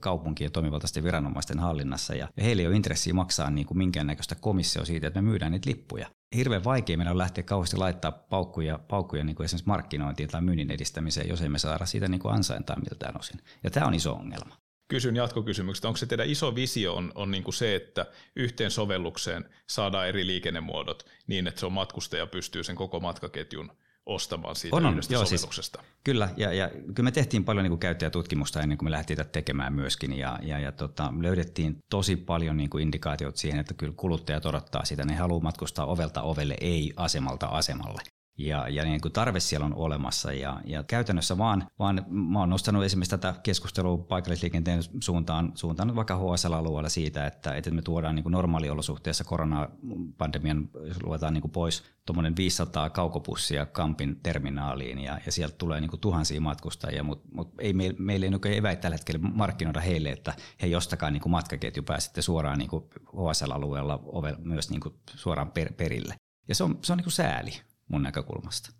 kaupunkien 0.00 0.52
toimivaltaisten 0.52 1.04
viranomaisten 1.04 1.58
hallinnassa, 1.58 2.14
ja, 2.14 2.28
ja 2.36 2.44
heillä 2.44 2.60
ei 2.60 2.66
ole 2.66 2.76
intressiä 2.76 3.14
maksaa 3.14 3.50
niin 3.50 3.66
kuin 3.66 3.78
minkäännäköistä 3.78 4.34
komissio 4.34 4.84
siitä, 4.84 5.06
että 5.06 5.22
me 5.22 5.28
myydään 5.28 5.52
niitä 5.52 5.70
lippuja. 5.70 6.06
Hirveän 6.36 6.64
vaikea 6.64 6.96
meidän 6.96 7.10
on 7.10 7.18
lähteä 7.18 7.44
kauheasti 7.44 7.76
laittaa 7.76 8.12
paukkuja, 8.12 8.78
paukkuja 8.78 9.24
niin 9.24 9.36
kuin 9.36 9.44
esimerkiksi 9.44 9.68
markkinointiin 9.68 10.28
tai 10.28 10.42
myynnin 10.42 10.70
edistämiseen, 10.70 11.28
jos 11.28 11.42
emme 11.42 11.58
saada 11.58 11.86
siitä 11.86 12.08
niin 12.08 12.20
kuin 12.20 12.34
ansaintaa 12.34 12.76
miltään 12.76 13.18
osin. 13.18 13.40
Ja 13.64 13.70
tämä 13.70 13.86
on 13.86 13.94
iso 13.94 14.12
ongelma 14.12 14.67
kysyn 14.88 15.16
jatkokysymyksestä, 15.16 15.88
onko 15.88 15.96
se 15.96 16.06
teidän 16.06 16.30
iso 16.30 16.54
visio 16.54 16.94
on, 16.94 17.12
on 17.14 17.30
niin 17.30 17.44
kuin 17.44 17.54
se, 17.54 17.74
että 17.74 18.06
yhteen 18.36 18.70
sovellukseen 18.70 19.44
saadaan 19.66 20.08
eri 20.08 20.26
liikennemuodot 20.26 21.06
niin, 21.26 21.46
että 21.46 21.60
se 21.60 21.66
on 21.66 21.72
matkustaja 21.72 22.26
pystyy 22.26 22.64
sen 22.64 22.76
koko 22.76 23.00
matkaketjun 23.00 23.72
ostamaan 24.06 24.56
siitä 24.56 24.76
on, 24.76 24.86
on. 24.86 24.92
yhdestä 24.92 25.14
Joo, 25.14 25.24
siis 25.24 25.40
sovelluksesta. 25.40 25.80
Siis, 25.80 25.92
kyllä, 26.04 26.28
ja, 26.36 26.52
ja 26.52 26.68
kyllä 26.68 27.02
me 27.02 27.10
tehtiin 27.10 27.44
paljon 27.44 27.62
niin 27.62 27.70
kuin 27.70 27.78
käyttäjätutkimusta 27.78 28.62
ennen 28.62 28.78
kuin 28.78 28.86
me 28.86 28.90
lähdettiin 28.90 29.16
tätä 29.16 29.30
tekemään 29.30 29.72
myöskin, 29.72 30.18
ja, 30.18 30.38
ja, 30.42 30.58
ja 30.58 30.72
tota, 30.72 31.12
löydettiin 31.20 31.76
tosi 31.90 32.16
paljon 32.16 32.56
niin 32.56 32.70
kuin 32.70 32.82
indikaatiot 32.82 33.36
siihen, 33.36 33.60
että 33.60 33.74
kyllä 33.74 33.92
kuluttajat 33.96 34.46
odottaa 34.46 34.84
sitä, 34.84 35.04
ne 35.04 35.16
haluaa 35.16 35.42
matkustaa 35.42 35.86
ovelta 35.86 36.22
ovelle, 36.22 36.56
ei 36.60 36.92
asemalta 36.96 37.46
asemalle 37.46 38.02
ja, 38.38 38.68
ja 38.68 38.84
niin 38.84 39.00
kuin 39.00 39.12
tarve 39.12 39.40
siellä 39.40 39.66
on 39.66 39.74
olemassa. 39.74 40.32
Ja, 40.32 40.60
ja 40.64 40.82
käytännössä 40.82 41.38
vaan, 41.38 41.66
vaan 41.78 42.06
mä 42.08 42.40
oon 42.40 42.50
nostanut 42.50 42.84
esimerkiksi 42.84 43.10
tätä 43.10 43.34
keskustelua 43.42 43.98
paikallisliikenteen 43.98 44.82
suuntaan, 45.00 45.52
suuntaan 45.54 45.96
vaikka 45.96 46.16
HSL-alueella 46.16 46.88
siitä, 46.88 47.26
että, 47.26 47.54
että 47.54 47.70
me 47.70 47.82
tuodaan 47.82 48.14
niin 48.14 48.22
kuin 48.22 48.32
normaaliolosuhteessa 48.32 49.24
koronapandemian, 49.24 50.68
luetaan 51.02 51.34
niin 51.34 51.42
kuin 51.42 51.52
pois 51.52 51.84
tuommoinen 52.06 52.36
500 52.36 52.90
kaukopussia 52.90 53.66
Kampin 53.66 54.20
terminaaliin 54.22 54.98
ja, 54.98 55.18
ja 55.26 55.32
sieltä 55.32 55.54
tulee 55.58 55.80
niin 55.80 55.90
kuin 55.90 56.00
tuhansia 56.00 56.40
matkustajia, 56.40 57.02
mutta 57.02 57.28
mut 57.32 57.54
ei 57.58 57.72
me, 57.72 57.94
meillä 57.98 58.26
ei 58.26 58.30
niin 58.30 58.58
eväitä 58.58 58.80
tällä 58.80 58.96
hetkellä 58.96 59.20
markkinoida 59.34 59.80
heille, 59.80 60.10
että 60.10 60.34
he 60.62 60.66
jostakaan 60.66 61.12
niin 61.12 61.20
kuin 61.20 61.30
matkaketju 61.30 61.82
pääsette 61.82 62.22
suoraan 62.22 62.58
niin 62.58 62.70
kuin 62.70 62.84
HSL-alueella 63.06 64.00
myös 64.38 64.70
niin 64.70 64.80
kuin 64.80 64.94
suoraan 65.14 65.50
per, 65.50 65.72
perille. 65.72 66.14
Ja 66.48 66.54
se 66.54 66.64
on, 66.64 66.78
se 66.82 66.92
on 66.92 66.96
niin 66.96 67.04
kuin 67.04 67.12
sääli 67.12 67.52
mun 67.88 68.02
näkökulmasta. 68.02 68.72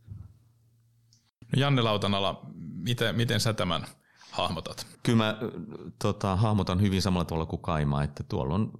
No 1.40 1.60
Janne 1.60 1.82
Lautanala, 1.82 2.40
miten, 2.74 3.16
miten 3.16 3.40
sä 3.40 3.52
tämän 3.52 3.86
hahmotat? 4.30 4.86
Kyllä 5.02 5.18
mä 5.18 5.38
tota, 5.98 6.36
hahmotan 6.36 6.80
hyvin 6.80 7.02
samalla 7.02 7.24
tavalla 7.24 7.46
kuin 7.46 7.62
Kaima, 7.62 8.02
että 8.02 8.24
tuolla 8.28 8.54
on 8.54 8.70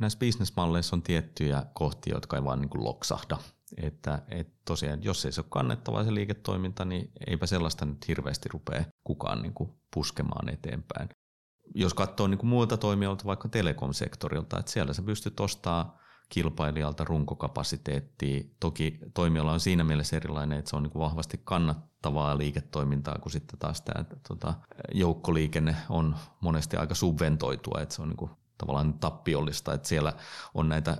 näissä 0.00 0.18
bisnesmalleissa 0.18 0.96
on 0.96 1.02
tiettyjä 1.02 1.62
kohtia, 1.74 2.14
jotka 2.14 2.36
ei 2.36 2.44
vaan 2.44 2.60
niin 2.60 2.68
kuin 2.68 2.84
loksahda. 2.84 3.38
Että 3.76 4.22
et 4.28 4.48
tosiaan, 4.64 5.02
jos 5.02 5.24
ei 5.24 5.32
se 5.32 5.40
ole 5.40 5.46
kannettavaa 5.50 6.04
se 6.04 6.14
liiketoiminta, 6.14 6.84
niin 6.84 7.12
eipä 7.26 7.46
sellaista 7.46 7.84
nyt 7.84 8.08
hirveästi 8.08 8.48
rupea 8.52 8.84
kukaan 9.04 9.42
niin 9.42 9.54
kuin 9.54 9.70
puskemaan 9.94 10.48
eteenpäin. 10.48 11.08
Jos 11.74 11.94
katsoo 11.94 12.26
niin 12.26 12.38
kuin 12.38 12.50
muilta 12.50 12.76
toimijoilta, 12.76 13.24
vaikka 13.24 13.48
telekom-sektorilta, 13.48 14.58
että 14.58 14.72
siellä 14.72 14.92
sä 14.92 15.02
pystyt 15.02 15.40
ostamaan 15.40 15.92
kilpailijalta 16.28 17.04
runkokapasiteettia. 17.04 18.44
Toki 18.60 18.98
toimiala 19.14 19.52
on 19.52 19.60
siinä 19.60 19.84
mielessä 19.84 20.16
erilainen, 20.16 20.58
että 20.58 20.70
se 20.70 20.76
on 20.76 20.82
niin 20.82 20.90
kuin 20.90 21.00
vahvasti 21.00 21.40
kannattavaa 21.44 22.38
liiketoimintaa, 22.38 23.18
kun 23.18 23.32
sitten 23.32 23.58
taas 23.58 23.80
tämä 23.80 24.04
tota, 24.28 24.54
joukkoliikenne 24.94 25.76
on 25.88 26.16
monesti 26.40 26.76
aika 26.76 26.94
subventoitua, 26.94 27.80
että 27.80 27.94
se 27.94 28.02
on 28.02 28.08
niin 28.08 28.16
kuin 28.16 28.30
tavallaan 28.58 28.94
tappiollista, 28.94 29.74
että 29.74 29.88
siellä 29.88 30.12
on 30.54 30.68
näitä 30.68 30.96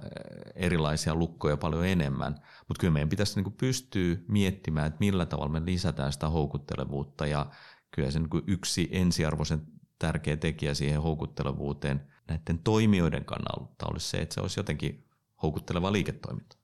erilaisia 0.54 1.14
lukkoja 1.14 1.56
paljon 1.56 1.86
enemmän. 1.86 2.34
Mutta 2.68 2.80
kyllä 2.80 2.92
meidän 2.92 3.08
pitäisi 3.08 3.42
niin 3.42 3.52
pystyä 3.52 4.16
miettimään, 4.28 4.86
että 4.86 5.00
millä 5.00 5.26
tavalla 5.26 5.52
me 5.52 5.62
lisätään 5.64 6.12
sitä 6.12 6.28
houkuttelevuutta 6.28 7.26
ja 7.26 7.46
kyllä 7.90 8.10
se 8.10 8.18
niin 8.18 8.44
yksi 8.46 8.88
ensiarvoisen 8.92 9.66
tärkeä 9.98 10.36
tekijä 10.36 10.74
siihen 10.74 11.02
houkuttelevuuteen 11.02 12.06
näiden 12.28 12.58
toimijoiden 12.58 13.24
kannalta 13.24 13.86
olisi 13.90 14.08
se, 14.08 14.16
että 14.16 14.34
se 14.34 14.40
olisi 14.40 14.60
jotenkin 14.60 15.05
houkutteleva 15.42 15.92
liiketoiminta 15.92 16.56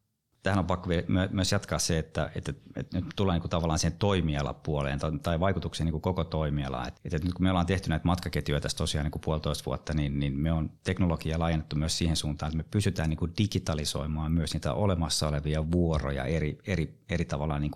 tähän 0.42 0.58
on 0.58 0.66
pakko 0.66 0.88
myös 1.30 1.52
jatkaa 1.52 1.78
se, 1.78 1.98
että, 1.98 2.30
että, 2.34 2.54
että 2.76 2.96
nyt 3.00 3.06
tullaan 3.16 3.40
niin 3.40 3.50
tavallaan 3.50 3.78
siihen 3.78 3.98
toimialapuoleen 3.98 4.98
tai, 4.98 5.10
tai 5.22 5.40
vaikutukseen 5.40 5.86
niin 5.86 6.00
koko 6.00 6.24
toimialaan. 6.24 6.88
Että, 6.88 7.00
että 7.04 7.18
nyt 7.18 7.34
kun 7.34 7.42
me 7.42 7.50
ollaan 7.50 7.66
tehty 7.66 7.88
näitä 7.88 8.06
matkaketjuja 8.06 8.60
tässä 8.60 8.78
tosiaan 8.78 9.04
niin 9.04 9.20
puolitoista 9.24 9.66
vuotta, 9.66 9.94
niin, 9.94 10.20
niin 10.20 10.40
me 10.40 10.52
on 10.52 10.70
teknologia 10.84 11.38
laajennettu 11.38 11.76
myös 11.76 11.98
siihen 11.98 12.16
suuntaan, 12.16 12.48
että 12.48 12.56
me 12.56 12.68
pysytään 12.70 13.10
niin 13.10 13.32
digitalisoimaan 13.38 14.32
myös 14.32 14.52
niitä 14.54 14.72
olemassa 14.72 15.28
olevia 15.28 15.70
vuoroja 15.70 16.24
eri, 16.24 16.58
eri, 16.66 16.98
eri 17.08 17.24
tavalla 17.24 17.58
niin 17.58 17.72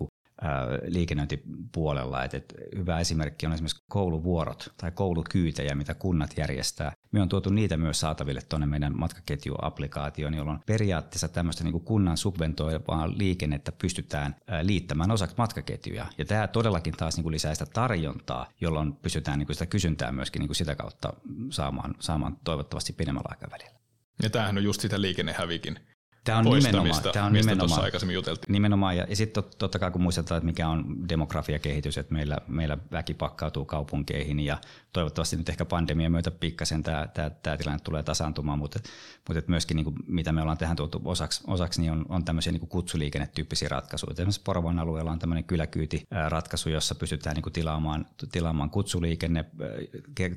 liikennöintipuolella. 0.87 2.23
Et, 2.23 2.33
et 2.33 2.53
hyvä 2.75 2.99
esimerkki 2.99 3.45
on 3.45 3.53
esimerkiksi 3.53 3.83
kouluvuorot 3.89 4.73
tai 4.77 4.91
koulukyytejä, 4.91 5.75
mitä 5.75 5.93
kunnat 5.93 6.37
järjestää. 6.37 6.91
Me 7.11 7.21
on 7.21 7.29
tuotu 7.29 7.49
niitä 7.49 7.77
myös 7.77 7.99
saataville 7.99 8.41
tuonne 8.49 8.65
meidän 8.65 8.99
matkaketjuapplikaatioon, 8.99 10.33
jolloin 10.33 10.59
periaatteessa 10.65 11.27
tämmöistä 11.27 11.63
niin 11.63 11.81
kunnan 11.81 12.17
subventoivaa 12.17 13.09
liikennettä 13.17 13.71
pystytään 13.71 14.35
liittämään 14.61 15.11
osaksi 15.11 15.35
matkaketjuja. 15.37 16.05
Ja 16.17 16.25
tämä 16.25 16.47
todellakin 16.47 16.93
taas 16.93 17.17
niin 17.17 17.31
lisää 17.31 17.55
sitä 17.55 17.65
tarjontaa, 17.73 18.49
jolloin 18.61 18.93
pystytään 18.93 19.39
niin 19.39 19.53
sitä 19.53 19.65
kysyntää 19.65 20.11
myöskin 20.11 20.39
niin 20.39 20.55
sitä 20.55 20.75
kautta 20.75 21.13
saamaan, 21.49 21.95
saamaan 21.99 22.37
toivottavasti 22.43 22.93
pidemmällä 22.93 23.29
aikavälillä. 23.29 23.79
Ja 24.23 24.29
tämähän 24.29 24.57
on 24.57 24.63
just 24.63 24.81
sitä 24.81 25.01
liikennehävikin 25.01 25.79
Tämä 26.27 26.37
on 26.37 26.45
nimenomaan, 26.45 27.03
tämä 27.13 27.25
on 27.25 27.31
mistä 27.31 27.51
nimenomaan, 27.51 27.83
aikaisemmin 27.83 28.13
juteltiin. 28.13 28.51
Nimenomaan, 28.51 28.97
ja, 28.97 29.05
ja 29.09 29.15
sitten 29.15 29.43
tot, 29.43 29.57
totta 29.57 29.79
kai 29.79 29.91
kun 29.91 30.01
muistetaan, 30.01 30.37
että 30.37 30.45
mikä 30.45 30.69
on 30.69 31.09
demografiakehitys, 31.09 31.97
että 31.97 32.13
meillä, 32.13 32.37
meillä 32.47 32.77
väki 32.91 33.13
pakkautuu 33.13 33.65
kaupunkeihin 33.65 34.39
ja 34.39 34.57
toivottavasti 34.93 35.35
nyt 35.35 35.49
ehkä 35.49 35.65
pandemian 35.65 36.11
myötä 36.11 36.31
pikkasen 36.31 36.83
tämä, 36.83 37.07
tämä, 37.13 37.29
tämä 37.29 37.57
tilanne 37.57 37.79
tulee 37.83 38.03
tasaantumaan, 38.03 38.59
mutta, 38.59 38.79
mutta 39.27 39.39
että 39.39 39.51
myöskin 39.51 39.75
niin 39.75 39.83
kuin, 39.83 39.95
mitä 40.07 40.31
me 40.31 40.41
ollaan 40.41 40.57
tähän 40.57 40.77
tuotu 40.77 41.01
osaksi, 41.05 41.43
osaksi 41.47 41.81
niin 41.81 41.91
on, 41.91 42.05
on 42.09 42.25
tämmöisiä 42.25 42.51
niin 42.51 42.59
kuin 42.59 42.69
kutsuliikennetyyppisiä 42.69 43.69
ratkaisuja. 43.69 44.11
Esimerkiksi 44.11 44.41
Porvoon 44.43 44.79
alueella 44.79 45.11
on 45.11 45.19
tämmöinen 45.19 45.43
kyläkyyti-ratkaisu, 45.43 46.69
jossa 46.69 46.95
pystytään 46.95 47.33
niin 47.33 47.43
kuin 47.43 47.53
tilaamaan, 47.53 48.05
tilaamaan 48.31 48.69
kutsuliikenne 48.69 49.45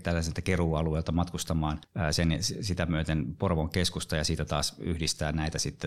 tällaiselta 0.02 0.42
keruualueelta 0.42 1.12
matkustamaan 1.12 1.80
sen, 2.10 2.38
sitä 2.40 2.86
myöten 2.86 3.36
Porvoon 3.38 3.70
keskusta 3.70 4.16
ja 4.16 4.24
siitä 4.24 4.44
taas 4.44 4.74
yhdistää 4.78 5.32
näitä 5.32 5.58
sitten 5.58 5.79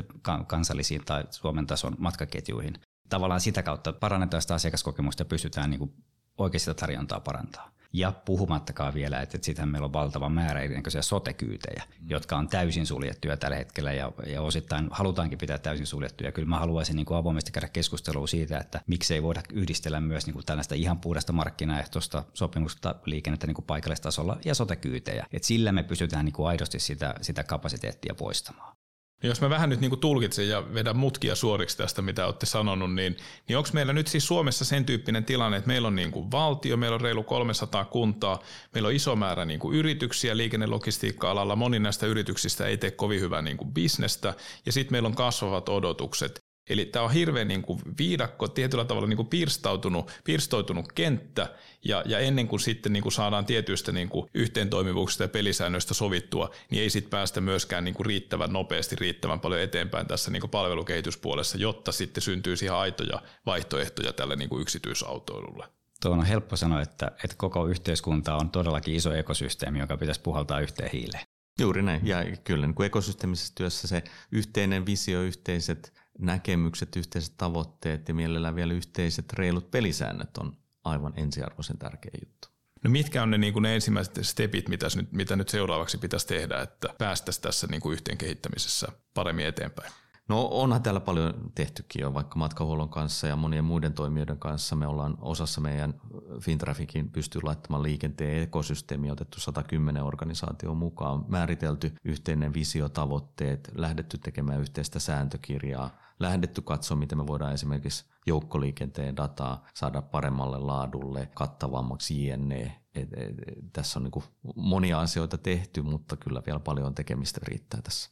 kansallisiin 0.48 1.06
tai 1.06 1.24
Suomen 1.32 1.68
tason 1.68 1.96
matkaketjuihin. 1.98 2.74
Tavallaan 3.10 3.42
sitä 3.42 3.64
kautta 3.64 3.94
parannetaan 3.94 4.42
sitä 4.42 4.54
asiakaskokemusta 4.54 5.22
ja 5.22 5.26
pystytään 5.26 5.70
niin 5.70 5.80
kuin 5.80 5.94
oikeasti 6.38 6.74
tarjontaa 6.74 7.20
parantaa. 7.20 7.74
Ja 7.96 8.12
puhumattakaan 8.26 8.94
vielä, 8.94 9.22
että, 9.22 9.38
että 9.38 9.46
sitähän 9.46 9.70
meillä 9.70 9.86
on 9.86 9.94
valtava 9.94 10.30
määrä 10.30 10.62
erinäköisiä 10.62 11.02
sotekyytejä, 11.02 11.84
mm. 11.88 12.10
jotka 12.10 12.38
on 12.38 12.48
täysin 12.48 12.86
suljettuja 12.86 13.38
tällä 13.38 13.58
hetkellä 13.58 13.94
ja, 13.94 14.12
ja 14.28 14.42
osittain 14.42 14.88
halutaankin 14.92 15.38
pitää 15.38 15.58
täysin 15.58 15.86
suljettuja. 15.86 16.32
Kyllä 16.32 16.48
mä 16.48 16.60
haluaisin 16.60 16.96
niin 16.96 17.06
kuin 17.06 17.18
avoimesti 17.18 17.52
käydä 17.52 17.68
keskustelua 17.68 18.28
siitä, 18.28 18.58
että 18.58 18.82
miksei 18.88 19.24
voida 19.24 19.42
yhdistellä 19.52 20.02
myös 20.02 20.26
niin 20.26 20.34
kuin 20.34 20.46
tällaista 20.46 20.76
ihan 20.76 21.00
puhdasta 21.00 21.34
markkinaehtoista 21.34 22.24
sopimusta 22.34 22.96
liikennettä 23.06 23.48
niin 23.48 23.56
kuin 23.56 23.66
paikallistasolla 23.66 24.38
ja 24.46 24.56
sotekyytejä. 24.56 25.26
Et 25.32 25.44
sillä 25.44 25.72
me 25.72 25.84
pystytään 25.84 26.26
niin 26.26 26.34
kuin 26.34 26.48
aidosti 26.48 26.80
sitä, 26.80 27.16
sitä 27.22 27.44
kapasiteettia 27.44 28.16
poistamaan. 28.16 28.76
Niin 29.24 29.30
jos 29.30 29.42
mä 29.42 29.50
vähän 29.50 29.70
nyt 29.70 29.82
niin 29.82 30.00
tulkitsen 30.00 30.50
ja 30.50 30.74
vedän 30.74 30.98
mutkia 30.98 31.36
suoriksi 31.36 31.78
tästä, 31.78 32.02
mitä 32.02 32.26
olette 32.26 32.46
sanonut, 32.46 32.94
niin, 32.94 33.18
niin 33.48 33.58
onko 33.58 33.70
meillä 33.74 33.94
nyt 33.94 34.08
siis 34.08 34.28
Suomessa 34.28 34.66
sen 34.66 34.86
tyyppinen 34.86 35.26
tilanne, 35.26 35.58
että 35.58 35.68
meillä 35.68 35.88
on 35.88 35.96
niin 35.96 36.12
kuin 36.12 36.32
valtio, 36.32 36.78
meillä 36.78 36.96
on 36.96 37.02
reilu 37.02 37.24
300 37.24 37.86
kuntaa, 37.86 38.40
meillä 38.74 38.88
on 38.88 38.94
iso 38.94 39.16
määrä 39.16 39.46
niin 39.46 39.60
kuin 39.60 39.78
yrityksiä 39.78 40.38
liikennelogistiikka-alalla, 40.38 41.56
moni 41.56 41.80
näistä 41.80 42.06
yrityksistä 42.06 42.66
ei 42.66 42.78
tee 42.78 42.92
kovin 42.92 43.22
hyvää 43.22 43.42
niin 43.42 43.58
kuin 43.58 43.74
bisnestä, 43.74 44.34
ja 44.66 44.72
sitten 44.72 44.94
meillä 44.94 45.08
on 45.08 45.16
kasvavat 45.16 45.70
odotukset. 45.70 46.43
Eli 46.70 46.86
tämä 46.86 47.06
on 47.06 47.12
hirveän 47.12 47.48
niin 47.48 47.62
kuin 47.62 47.80
viidakko, 47.98 48.48
tietyllä 48.48 48.86
tavalla 48.86 49.08
niin 49.08 49.18
kuin 49.18 49.28
pirstautunut, 49.28 50.12
pirstoitunut 50.24 50.92
kenttä, 50.92 51.50
ja, 51.86 52.04
ja 52.06 52.20
ennen 52.20 52.48
kuin 52.48 52.60
sitten 52.60 52.94
niin 52.94 53.04
kuin 53.04 53.14
saadaan 53.14 53.46
tietyistä 53.46 53.92
niin 53.92 54.10
kuin 54.10 54.30
yhteentoimivuuksista 54.34 55.24
ja 55.24 55.30
pelisäännöistä 55.30 55.94
sovittua, 55.94 56.50
niin 56.70 56.84
ei 56.84 56.90
sitten 56.90 57.10
päästä 57.10 57.42
myöskään 57.42 57.84
niin 57.84 57.96
kuin 57.96 58.06
riittävän 58.06 58.54
nopeasti, 58.54 58.96
riittävän 58.96 59.40
paljon 59.40 59.62
eteenpäin 59.62 60.08
tässä 60.08 60.32
niin 60.32 60.42
kuin 60.42 60.52
palvelukehityspuolessa, 60.52 61.58
jotta 61.58 61.92
sitten 61.92 62.22
syntyy 62.22 62.56
ihan 62.64 62.80
aitoja 62.80 63.22
vaihtoehtoja 63.46 64.14
tälle 64.14 64.36
niin 64.36 64.50
kuin 64.50 64.62
yksityisautoilulle. 64.62 65.68
Tuo 66.02 66.12
on 66.12 66.26
helppo 66.26 66.56
sanoa, 66.56 66.82
että, 66.82 67.12
että 67.24 67.36
koko 67.38 67.68
yhteiskunta 67.68 68.36
on 68.36 68.50
todellakin 68.50 68.96
iso 68.96 69.14
ekosysteemi, 69.14 69.80
joka 69.80 69.98
pitäisi 69.98 70.22
puhaltaa 70.22 70.60
yhteen 70.60 70.90
hiileen. 70.94 71.24
Juuri 71.60 71.82
näin. 71.82 72.08
Ja 72.08 72.26
kyllä 72.44 72.68
niin 72.68 72.76
kuin 72.76 72.86
ekosysteemisessä 72.86 73.54
työssä 73.56 73.88
se 73.88 74.04
yhteinen 74.32 74.86
visio, 74.86 75.22
yhteiset 75.22 75.94
näkemykset, 76.20 76.96
yhteiset 76.96 77.34
tavoitteet 77.38 78.08
ja 78.08 78.14
mielellään 78.14 78.56
vielä 78.56 78.74
yhteiset 78.74 79.34
reilut 79.34 79.72
pelisäännöt 79.72 80.38
on 80.38 80.58
aivan 80.84 81.14
ensiarvoisen 81.16 81.78
tärkeä 81.78 82.12
juttu. 82.26 82.48
No 82.84 82.90
mitkä 82.90 83.24
on 83.24 83.32
ne, 83.32 83.38
niin 83.38 83.54
kuin 83.54 83.64
ne 83.64 83.76
ensimmäiset 83.76 84.20
stepit, 84.22 84.70
mitä 84.70 84.88
nyt, 84.96 85.12
mitä 85.12 85.36
nyt 85.36 85.50
seuraavaksi 85.50 85.98
pitäisi 85.98 86.28
tehdä, 86.28 86.62
että 86.62 86.90
päästäisiin 86.98 87.44
tässä 87.44 87.68
niin 87.68 87.82
kuin 87.82 87.94
yhteen 87.94 88.18
kehittämisessä 88.18 88.88
paremmin 89.14 89.46
eteenpäin? 89.46 89.92
No 90.30 90.48
onhan 90.52 90.84
täällä 90.84 91.00
paljon 91.00 91.34
tehtykin 91.56 92.02
jo, 92.02 92.14
vaikka 92.14 92.40
matkahuollon 92.40 92.90
kanssa 92.90 93.28
ja 93.28 93.36
monien 93.36 93.64
muiden 93.64 93.94
toimijoiden 93.94 94.40
kanssa. 94.40 94.76
Me 94.76 94.88
ollaan 94.88 95.18
osassa 95.22 95.62
meidän 95.62 95.94
Fintrafikin 96.40 97.12
pystyy 97.12 97.42
laittamaan 97.44 97.84
liikenteen 97.84 98.44
ekosysteemi, 98.44 99.12
otettu 99.12 99.40
110 99.40 100.04
organisaatioon 100.04 100.78
mukaan, 100.78 101.26
määritelty 101.28 101.94
yhteinen 102.04 102.54
visio, 102.54 102.90
tavoitteet, 102.90 103.72
lähdetty 103.76 104.18
tekemään 104.18 104.62
yhteistä 104.62 105.00
sääntökirjaa, 105.00 106.03
lähdetty 106.24 106.62
katsoa, 106.62 106.98
miten 106.98 107.18
me 107.18 107.28
voidaan 107.28 107.54
esimerkiksi 107.54 108.06
joukkoliikenteen 108.26 109.18
dataa 109.18 109.68
saada 109.74 110.02
paremmalle 110.02 110.58
laadulle, 110.58 111.30
kattavammaksi 111.34 112.28
jne. 112.28 112.80
Et, 112.96 113.14
et, 113.14 113.30
et, 113.48 113.74
tässä 113.74 114.00
on 114.00 114.04
niin 114.04 114.24
monia 114.56 115.00
asioita 115.00 115.38
tehty, 115.38 115.82
mutta 115.82 116.18
kyllä 116.18 116.44
vielä 116.46 116.60
paljon 116.60 116.96
tekemistä 116.96 117.42
riittää 117.44 117.82
tässä. 117.82 118.10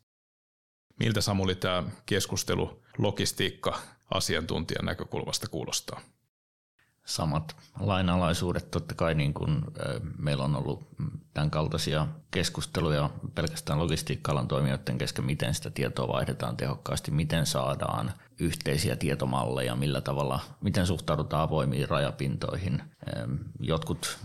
Miltä 0.99 1.21
Samuli 1.21 1.55
tämä 1.55 1.83
keskustelu 2.05 2.83
logistiikka 2.97 3.79
asiantuntijan 4.13 4.85
näkökulmasta 4.85 5.47
kuulostaa? 5.49 6.01
Samat 7.05 7.55
lainalaisuudet 7.79 8.71
totta 8.71 8.95
kai 8.95 9.15
niin 9.15 9.33
kuin, 9.33 9.61
meillä 10.17 10.43
on 10.43 10.55
ollut 10.55 10.87
tämän 11.33 11.51
kaltaisia 11.51 12.07
keskusteluja 12.31 13.09
pelkästään 13.35 13.79
logistiikka-alan 13.79 14.47
toimijoiden 14.47 14.97
kesken, 14.97 15.25
miten 15.25 15.53
sitä 15.53 15.69
tietoa 15.69 16.07
vaihdetaan 16.07 16.57
tehokkaasti, 16.57 17.11
miten 17.11 17.45
saadaan 17.45 18.11
yhteisiä 18.39 18.95
tietomalleja, 18.95 19.75
millä 19.75 20.01
tavalla, 20.01 20.39
miten 20.61 20.87
suhtaudutaan 20.87 21.43
avoimiin 21.43 21.89
rajapintoihin. 21.89 22.83
Jotkut 23.59 24.17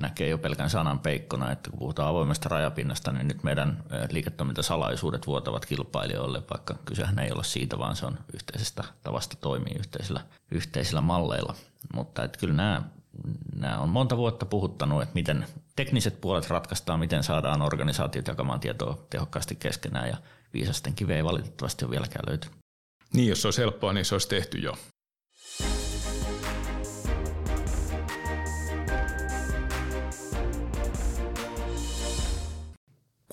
näkee 0.00 0.28
jo 0.28 0.38
pelkän 0.38 0.70
sanan 0.70 0.98
peikkona, 0.98 1.52
että 1.52 1.70
kun 1.70 1.78
puhutaan 1.78 2.08
avoimesta 2.08 2.48
rajapinnasta, 2.48 3.12
niin 3.12 3.28
nyt 3.28 3.42
meidän 3.42 3.84
liiketoimintasalaisuudet 4.10 5.26
vuotavat 5.26 5.66
kilpailijoille, 5.66 6.42
vaikka 6.50 6.74
kysehän 6.84 7.18
ei 7.18 7.32
ole 7.32 7.44
siitä, 7.44 7.78
vaan 7.78 7.96
se 7.96 8.06
on 8.06 8.18
yhteisestä 8.34 8.84
tavasta 9.02 9.36
toimii 9.36 9.74
yhteisillä, 9.78 10.20
yhteisillä 10.50 11.00
malleilla. 11.00 11.54
Mutta 11.94 12.24
että 12.24 12.38
kyllä 12.38 12.54
nämä, 12.54 12.82
nämä 13.56 13.78
on 13.78 13.88
monta 13.88 14.16
vuotta 14.16 14.46
puhuttanut, 14.46 15.02
että 15.02 15.14
miten 15.14 15.46
tekniset 15.76 16.20
puolet 16.20 16.50
ratkaistaan, 16.50 17.00
miten 17.00 17.22
saadaan 17.22 17.62
organisaatiot 17.62 18.26
jakamaan 18.26 18.60
tietoa 18.60 19.06
tehokkaasti 19.10 19.54
keskenään 19.54 20.08
ja 20.08 20.16
viisasten 20.54 20.94
kiveä 20.94 21.16
ei 21.16 21.24
valitettavasti 21.24 21.84
ole 21.84 21.90
vieläkään 21.90 22.24
löyty. 22.28 22.48
Niin, 23.12 23.28
jos 23.28 23.42
se 23.42 23.48
olisi 23.48 23.60
helppoa, 23.60 23.92
niin 23.92 24.04
se 24.04 24.14
olisi 24.14 24.28
tehty 24.28 24.58
jo. 24.58 24.74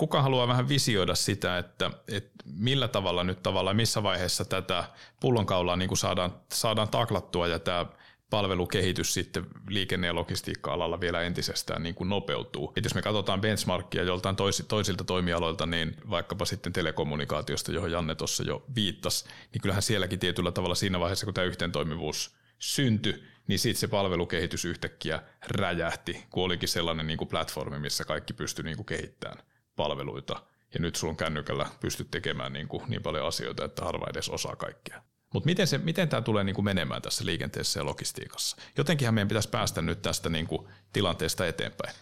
kuka 0.00 0.22
haluaa 0.22 0.48
vähän 0.48 0.68
visioida 0.68 1.14
sitä, 1.14 1.58
että, 1.58 1.90
että 2.08 2.30
millä 2.44 2.88
tavalla 2.88 3.24
nyt 3.24 3.42
tavallaan, 3.42 3.76
missä 3.76 4.02
vaiheessa 4.02 4.44
tätä 4.44 4.84
pullonkaulaa 5.20 5.76
niin 5.76 5.88
kuin 5.88 5.98
saadaan, 5.98 6.34
saadaan 6.52 6.88
taklattua 6.88 7.46
ja 7.46 7.58
tämä 7.58 7.86
palvelukehitys 8.30 9.14
sitten 9.14 9.46
liikenne- 9.68 10.06
ja 10.06 10.14
logistiikka-alalla 10.14 11.00
vielä 11.00 11.22
entisestään 11.22 11.82
niin 11.82 11.94
kuin 11.94 12.08
nopeutuu. 12.08 12.72
Et 12.76 12.84
jos 12.84 12.94
me 12.94 13.02
katsotaan 13.02 13.40
benchmarkia 13.40 14.02
joltain 14.02 14.36
tois, 14.36 14.64
toisilta 14.68 15.04
toimialoilta, 15.04 15.66
niin 15.66 15.96
vaikkapa 16.10 16.44
sitten 16.44 16.72
telekommunikaatiosta, 16.72 17.72
johon 17.72 17.92
Janne 17.92 18.14
tuossa 18.14 18.42
jo 18.42 18.64
viittasi, 18.74 19.24
niin 19.52 19.62
kyllähän 19.62 19.82
sielläkin 19.82 20.18
tietyllä 20.18 20.52
tavalla 20.52 20.74
siinä 20.74 21.00
vaiheessa, 21.00 21.26
kun 21.26 21.34
tämä 21.34 21.44
yhteentoimivuus 21.44 22.36
syntyi, 22.58 23.24
niin 23.46 23.58
sitten 23.58 23.80
se 23.80 23.88
palvelukehitys 23.88 24.64
yhtäkkiä 24.64 25.22
räjähti, 25.46 26.26
kun 26.30 26.44
olikin 26.44 26.68
sellainen 26.68 27.06
niin 27.06 27.18
kuin 27.18 27.28
platformi, 27.28 27.78
missä 27.78 28.04
kaikki 28.04 28.32
pystyi 28.32 28.64
niin 28.64 28.76
kuin 28.76 28.86
kehittämään 28.86 29.44
palveluita. 29.76 30.42
Ja 30.74 30.80
nyt 30.80 30.96
sulla 30.96 31.10
on 31.10 31.16
kännykällä 31.16 31.66
pystyt 31.80 32.10
tekemään 32.10 32.52
niin, 32.52 32.68
kuin 32.68 32.82
niin 32.88 33.02
paljon 33.02 33.26
asioita, 33.26 33.64
että 33.64 33.84
harva 33.84 34.06
edes 34.10 34.28
osaa 34.28 34.56
kaikkea. 34.56 35.02
Mutta 35.34 35.46
miten, 35.46 35.66
se, 35.66 35.78
miten 35.78 36.08
tämä 36.08 36.22
tulee 36.22 36.44
niin 36.44 36.54
kuin 36.54 36.64
menemään 36.64 37.02
tässä 37.02 37.24
liikenteessä 37.24 37.80
ja 37.80 37.84
logistiikassa? 37.84 38.56
Jotenkinhan 38.76 39.14
meidän 39.14 39.28
pitäisi 39.28 39.48
päästä 39.48 39.82
nyt 39.82 40.02
tästä 40.02 40.28
niin 40.28 40.46
kuin 40.46 40.66
tilanteesta 40.92 41.46
eteenpäin. 41.46 41.94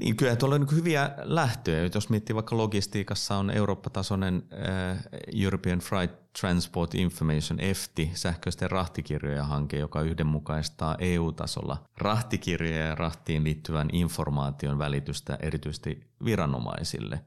Niin, 0.00 0.16
kyllä 0.16 0.36
tuolla 0.36 0.54
on 0.54 0.60
niin 0.60 0.76
hyviä 0.76 1.10
lähtöjä. 1.22 1.90
Jos 1.94 2.08
miettii 2.08 2.34
vaikka 2.34 2.56
logistiikassa 2.56 3.36
on 3.36 3.50
Eurooppa-tasoinen 3.50 4.42
äh, 4.52 4.98
European 5.42 5.78
Freight 5.78 6.32
Transport 6.40 6.94
Information 6.94 7.60
EFTI, 7.60 8.10
sähköisten 8.14 8.70
rahtikirjojen 8.70 9.44
hanke, 9.44 9.78
joka 9.78 10.02
yhdenmukaistaa 10.02 10.96
EU-tasolla 10.98 11.84
rahtikirjoja 11.96 12.86
ja 12.86 12.94
rahtiin 12.94 13.44
liittyvän 13.44 13.88
informaation 13.92 14.78
välitystä 14.78 15.38
erityisesti 15.42 16.00
viranomaisille. 16.24 17.20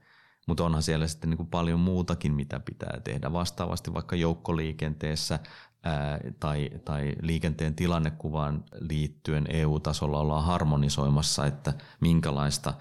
Mutta 0.47 0.63
onhan 0.63 0.84
siellä 0.84 1.08
sitten 1.08 1.29
niin 1.29 1.38
kuin 1.38 1.49
paljon 1.49 1.79
muutakin, 1.79 2.34
mitä 2.34 2.60
pitää 2.60 2.99
tehdä. 3.03 3.34
Vastaavasti 3.34 3.93
vaikka 3.93 4.15
joukkoliikenteessä 4.15 5.39
tai, 6.39 6.69
tai 6.86 7.15
liikenteen 7.21 7.75
tilannekuvaan 7.75 8.63
liittyen 8.79 9.45
EU-tasolla 9.49 10.19
ollaan 10.19 10.43
harmonisoimassa, 10.43 11.45
että 11.45 11.73
minkälaista, 12.01 12.73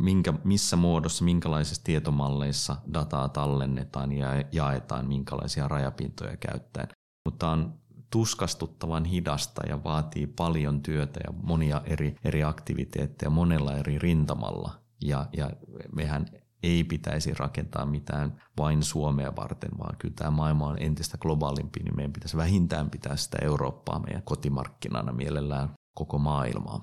minkä, 0.00 0.34
missä 0.44 0.76
muodossa, 0.76 1.24
minkälaisissa 1.24 1.84
tietomalleissa 1.84 2.76
dataa 2.94 3.28
tallennetaan 3.28 4.12
ja 4.12 4.28
jaetaan, 4.52 5.08
minkälaisia 5.08 5.68
rajapintoja 5.68 6.36
käyttäen. 6.36 6.88
Mutta 7.24 7.50
on 7.50 7.80
tuskastuttavan 8.10 9.04
hidasta 9.04 9.62
ja 9.68 9.84
vaatii 9.84 10.26
paljon 10.26 10.82
työtä 10.82 11.20
ja 11.26 11.32
monia 11.42 11.82
eri, 11.84 12.14
eri 12.24 12.44
aktiviteetteja 12.44 13.30
monella 13.30 13.76
eri 13.76 13.98
rintamalla. 13.98 14.72
Ja, 15.02 15.26
ja 15.36 15.50
mehän 15.94 16.26
ei 16.62 16.84
pitäisi 16.84 17.34
rakentaa 17.34 17.86
mitään 17.86 18.42
vain 18.58 18.82
Suomea 18.82 19.36
varten, 19.36 19.70
vaan 19.78 19.96
kyllä 19.98 20.14
tämä 20.16 20.30
maailma 20.30 20.66
on 20.66 20.82
entistä 20.82 21.18
globaalimpi, 21.18 21.80
niin 21.82 21.96
meidän 21.96 22.12
pitäisi 22.12 22.36
vähintään 22.36 22.90
pitää 22.90 23.16
sitä 23.16 23.38
Eurooppaa 23.42 23.98
meidän 23.98 24.22
kotimarkkinana 24.22 25.12
mielellään 25.12 25.70
koko 25.94 26.18
maailmaa. 26.18 26.80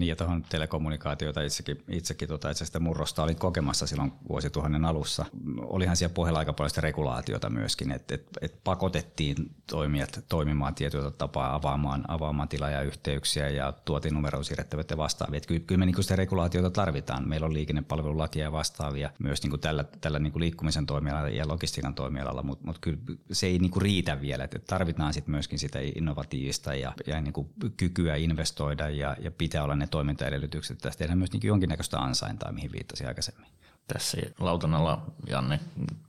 Niin 0.00 0.08
ja 0.08 0.16
tuohon 0.16 0.42
telekommunikaatioita 0.42 1.42
itsekin, 1.42 1.84
itsekin 1.88 2.28
tuota, 2.28 2.50
itse 2.50 2.66
sitä 2.66 2.80
murrosta 2.80 3.22
olin 3.22 3.36
kokemassa 3.36 3.86
silloin 3.86 4.12
vuosituhannen 4.28 4.84
alussa. 4.84 5.26
Olihan 5.60 5.96
siellä 5.96 6.14
pohjalla 6.14 6.38
aika 6.38 6.52
paljon 6.52 6.70
sitä 6.70 6.80
regulaatiota 6.80 7.50
myöskin, 7.50 7.92
että 7.92 8.14
et, 8.14 8.26
et 8.40 8.64
pakotettiin 8.64 9.36
toimijat 9.66 10.24
toimimaan 10.28 10.74
tietyllä 10.74 11.10
tapaa 11.10 11.54
avaamaan, 11.54 12.04
avaamaan 12.08 12.48
tila- 12.48 12.70
ja 12.70 12.82
yhteyksiä 12.82 13.48
ja 13.48 13.72
tuotiin 13.84 14.14
numeroon 14.14 14.44
siirrettävät 14.44 14.90
ja 14.90 14.96
vastaavia. 14.96 15.40
Kyllä, 15.40 15.60
kyllä 15.60 15.78
me 15.78 15.86
niin 15.86 16.02
sitä 16.02 16.16
regulaatiota 16.16 16.70
tarvitaan. 16.70 17.28
Meillä 17.28 17.44
on 17.44 17.54
liikennepalvelulakia 17.54 18.44
ja 18.44 18.52
vastaavia 18.52 19.10
myös 19.18 19.42
niin 19.42 19.50
kuin 19.50 19.60
tällä, 19.60 19.84
tällä 20.00 20.18
niin 20.18 20.32
kuin 20.32 20.40
liikkumisen 20.40 20.86
toimialalla 20.86 21.28
ja 21.28 21.48
logistiikan 21.48 21.94
toimialalla, 21.94 22.42
mutta 22.42 22.66
mut 22.66 22.78
kyllä 22.80 22.98
se 23.32 23.46
ei 23.46 23.58
niin 23.58 23.70
kuin 23.70 23.82
riitä 23.82 24.20
vielä. 24.20 24.44
Et 24.44 24.64
tarvitaan 24.66 25.14
sit 25.14 25.26
myöskin 25.26 25.58
sitä 25.58 25.78
innovatiivista 25.94 26.74
ja, 26.74 26.92
ja 27.06 27.20
niin 27.20 27.32
kuin 27.32 27.48
kykyä 27.76 28.16
investoida 28.16 28.90
ja, 28.90 29.16
ja 29.20 29.30
pitää 29.30 29.64
olla 29.64 29.76
ne 29.76 29.86
toimintaedellytykset. 29.90 30.78
Tästä 30.78 30.98
tehdään 30.98 31.18
myös 31.18 31.32
niin 31.32 31.40
jonkinnäköistä 31.44 31.98
ansaintaa, 31.98 32.52
mihin 32.52 32.72
viittasin 32.72 33.08
aikaisemmin. 33.08 33.46
Tässä 33.86 34.16
Lautanalla 34.38 35.06
Janne 35.26 35.60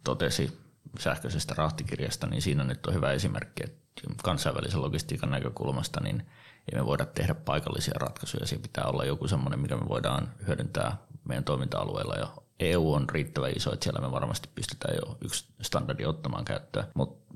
totesi 0.03 0.57
sähköisestä 0.99 1.53
rahtikirjasta, 1.57 2.27
niin 2.27 2.41
siinä 2.41 2.63
nyt 2.63 2.85
on 2.85 2.93
hyvä 2.93 3.11
esimerkki, 3.11 3.63
että 3.63 3.81
kansainvälisen 4.23 4.81
logistiikan 4.81 5.31
näkökulmasta 5.31 5.99
niin 6.03 6.25
ei 6.71 6.79
me 6.79 6.85
voida 6.85 7.05
tehdä 7.05 7.33
paikallisia 7.33 7.93
ratkaisuja. 7.99 8.47
Siinä 8.47 8.61
pitää 8.61 8.83
olla 8.83 9.05
joku 9.05 9.27
semmoinen, 9.27 9.59
mikä 9.59 9.75
me 9.75 9.89
voidaan 9.89 10.29
hyödyntää 10.47 10.97
meidän 11.23 11.43
toiminta-alueella 11.43 12.15
ja 12.15 12.27
EU 12.59 12.93
on 12.93 13.09
riittävän 13.09 13.51
iso, 13.55 13.73
että 13.73 13.83
siellä 13.83 14.01
me 14.01 14.11
varmasti 14.11 14.49
pystytään 14.55 14.95
jo 14.95 15.17
yksi 15.21 15.45
standardi 15.61 16.05
ottamaan 16.05 16.45
käyttöön, 16.45 16.85
mutta 16.93 17.35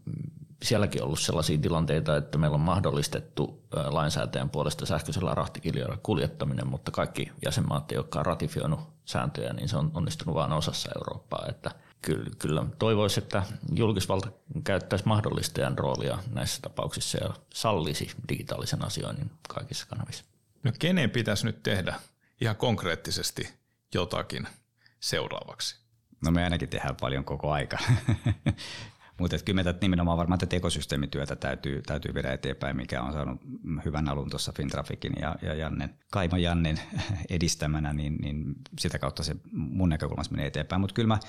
sielläkin 0.64 1.04
ollut 1.04 1.20
sellaisia 1.20 1.58
tilanteita, 1.58 2.18
että 2.18 2.38
meillä 2.38 2.56
on 2.56 2.62
mahdollistettu 2.62 3.64
lainsäätäjän 3.86 4.50
puolesta 4.50 4.86
sähköisellä 4.86 5.36
rahtikirjoilla 5.36 5.98
kuljettaminen, 6.04 6.68
mutta 6.68 6.92
kaikki 6.92 7.32
jäsenmaat, 7.46 7.92
jotka 7.92 8.20
on 8.20 8.26
ratifioinut 8.26 8.80
sääntöjä, 9.06 9.54
niin 9.54 9.70
se 9.70 9.78
on 9.78 9.92
onnistunut 9.94 10.36
vain 10.36 10.52
osassa 10.52 10.90
Eurooppaa. 10.96 11.46
Että 11.50 11.72
kyllä, 12.02 12.30
kyllä 12.40 12.66
toivoisi, 12.80 13.20
että 13.20 13.44
julkisvalta 13.76 14.32
käyttäisi 14.64 15.08
mahdollistajan 15.08 15.78
roolia 15.78 16.18
näissä 16.34 16.62
tapauksissa 16.62 17.18
ja 17.18 17.34
sallisi 17.54 18.12
digitaalisen 18.30 18.86
asioinnin 18.86 19.32
kaikissa 19.50 19.88
kanavissa. 19.88 20.26
No 20.64 20.72
kenen 20.80 21.10
pitäisi 21.10 21.46
nyt 21.46 21.64
tehdä 21.64 21.96
ihan 22.42 22.56
konkreettisesti 22.56 23.54
jotakin 23.94 24.48
seuraavaksi? 25.00 25.76
No 26.22 26.32
me 26.32 26.44
ainakin 26.44 26.70
tehdään 26.70 26.96
paljon 26.96 27.26
koko 27.26 27.52
aika. 27.52 27.78
Mutta 29.20 29.38
kyllä 29.46 29.64
me 29.64 29.76
nimenomaan 29.82 30.18
varmaan 30.18 30.40
tätä 30.40 30.56
ekosysteemityötä 30.56 31.36
täytyy, 31.36 31.82
täytyy 31.82 32.14
viedä 32.14 32.34
eteenpäin, 32.34 32.76
mikä 32.76 33.02
on 33.02 33.14
saanut 33.14 33.42
hyvän 33.86 34.10
alun 34.10 34.30
tuossa 34.30 34.52
Fintrafikin 34.52 35.14
ja, 35.22 35.36
ja 35.42 35.54
Jannen, 35.54 35.96
Kaima 36.12 36.38
Jannen 36.38 36.80
edistämänä, 37.30 37.94
niin, 37.94 38.16
niin 38.16 38.56
sitä 38.80 39.00
kautta 39.00 39.24
se 39.24 39.36
mun 39.52 39.90
näkökulmasta 39.90 40.32
menee 40.32 40.48
eteenpäin. 40.48 40.82
Mutta 40.82 40.94
kyllä 40.94 41.08
mä 41.08 41.20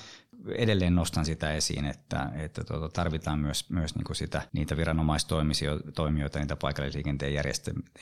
edelleen 0.54 0.94
nostan 0.94 1.24
sitä 1.24 1.52
esiin, 1.52 1.84
että, 1.84 2.30
että 2.34 2.64
tuota, 2.64 2.88
tarvitaan 2.88 3.38
myös, 3.38 3.70
myös 3.70 3.94
niin 3.94 4.04
kuin 4.04 4.16
sitä, 4.16 4.42
niitä 4.52 4.76
viranomaistoimijoita, 4.76 6.38
niitä 6.38 6.56
paikallisliikenteen 6.56 7.34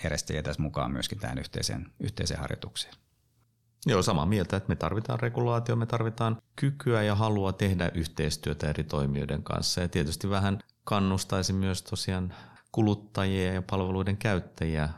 järjestäjiä 0.03 0.43
tässä 0.43 0.63
mukaan 0.63 0.93
myöskin 0.93 1.19
tähän 1.19 1.39
yhteiseen, 1.39 1.87
yhteiseen 2.01 2.41
harjoitukseen. 2.41 2.95
Joo, 3.87 4.03
samaa 4.03 4.27
mieltä, 4.27 4.57
että 4.57 4.69
me 4.69 4.77
tarvitaan 4.77 5.21
regulaatio, 5.21 5.77
me 5.77 5.87
tarvitaan 5.87 6.39
kykyä 6.57 7.03
ja 7.03 7.15
halua 7.15 7.53
tehdä 7.53 7.91
yhteistyötä 7.95 8.71
eri 8.71 8.85
toimijoiden 8.85 9.43
kanssa 9.43 9.81
ja 9.81 9.89
tietysti 9.89 10.31
vähän 10.31 10.59
kannustaisi 10.85 11.53
myös 11.53 11.83
tosiaan 11.83 12.35
kuluttajia 12.73 13.53
ja 13.53 13.63
palveluiden 13.63 14.17
käyttäjiä 14.17 14.89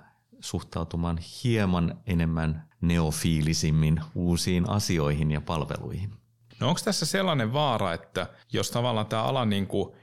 suhtautumaan 0.40 1.18
hieman 1.18 1.98
enemmän 2.06 2.68
neofiilisimmin 2.80 4.00
uusiin 4.14 4.70
asioihin 4.70 5.30
ja 5.30 5.40
palveluihin. 5.40 6.12
No 6.60 6.68
onko 6.68 6.80
tässä 6.84 7.06
sellainen 7.06 7.52
vaara, 7.52 7.92
että 7.92 8.26
jos 8.52 8.70
tavallaan 8.70 9.06
tämä 9.06 9.22
ala 9.22 9.44
niin 9.44 9.66
kuin 9.66 9.96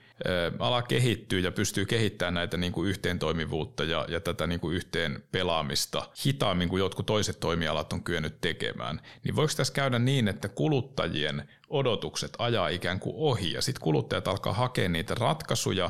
ala 0.59 0.81
kehittyy 0.81 1.39
ja 1.39 1.51
pystyy 1.51 1.85
kehittämään 1.85 2.33
näitä 2.33 2.57
niin 2.57 2.73
kuin 2.73 2.89
yhteentoimivuutta 2.89 3.83
ja, 3.83 4.05
ja 4.09 4.19
tätä 4.19 4.47
niin 4.47 4.59
kuin 4.59 4.75
yhteen 4.75 5.23
pelaamista 5.31 6.09
hitaammin 6.25 6.69
kuin 6.69 6.79
jotkut 6.79 7.05
toiset 7.05 7.39
toimialat 7.39 7.93
on 7.93 8.03
kyennyt 8.03 8.41
tekemään, 8.41 9.01
niin 9.23 9.35
voiko 9.35 9.53
tässä 9.57 9.73
käydä 9.73 9.99
niin, 9.99 10.27
että 10.27 10.47
kuluttajien 10.47 11.49
odotukset 11.69 12.33
ajaa 12.39 12.67
ikään 12.67 12.99
kuin 12.99 13.15
ohi 13.17 13.53
ja 13.53 13.61
sitten 13.61 13.81
kuluttajat 13.81 14.27
alkaa 14.27 14.53
hakea 14.53 14.89
niitä 14.89 15.15
ratkaisuja, 15.15 15.89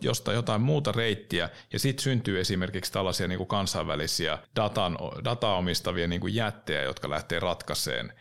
josta 0.00 0.32
jotain 0.32 0.60
muuta 0.60 0.92
reittiä 0.92 1.50
ja 1.72 1.78
sitten 1.78 2.02
syntyy 2.02 2.40
esimerkiksi 2.40 2.92
tällaisia 2.92 3.28
niin 3.28 3.38
kuin 3.38 3.48
kansainvälisiä 3.48 4.38
datan, 4.56 4.98
dataomistavia 5.24 6.08
niin 6.08 6.20
kuin 6.20 6.34
jättejä, 6.34 6.82
jotka 6.82 7.10
lähtee 7.10 7.40
ratkaiseen 7.40 8.12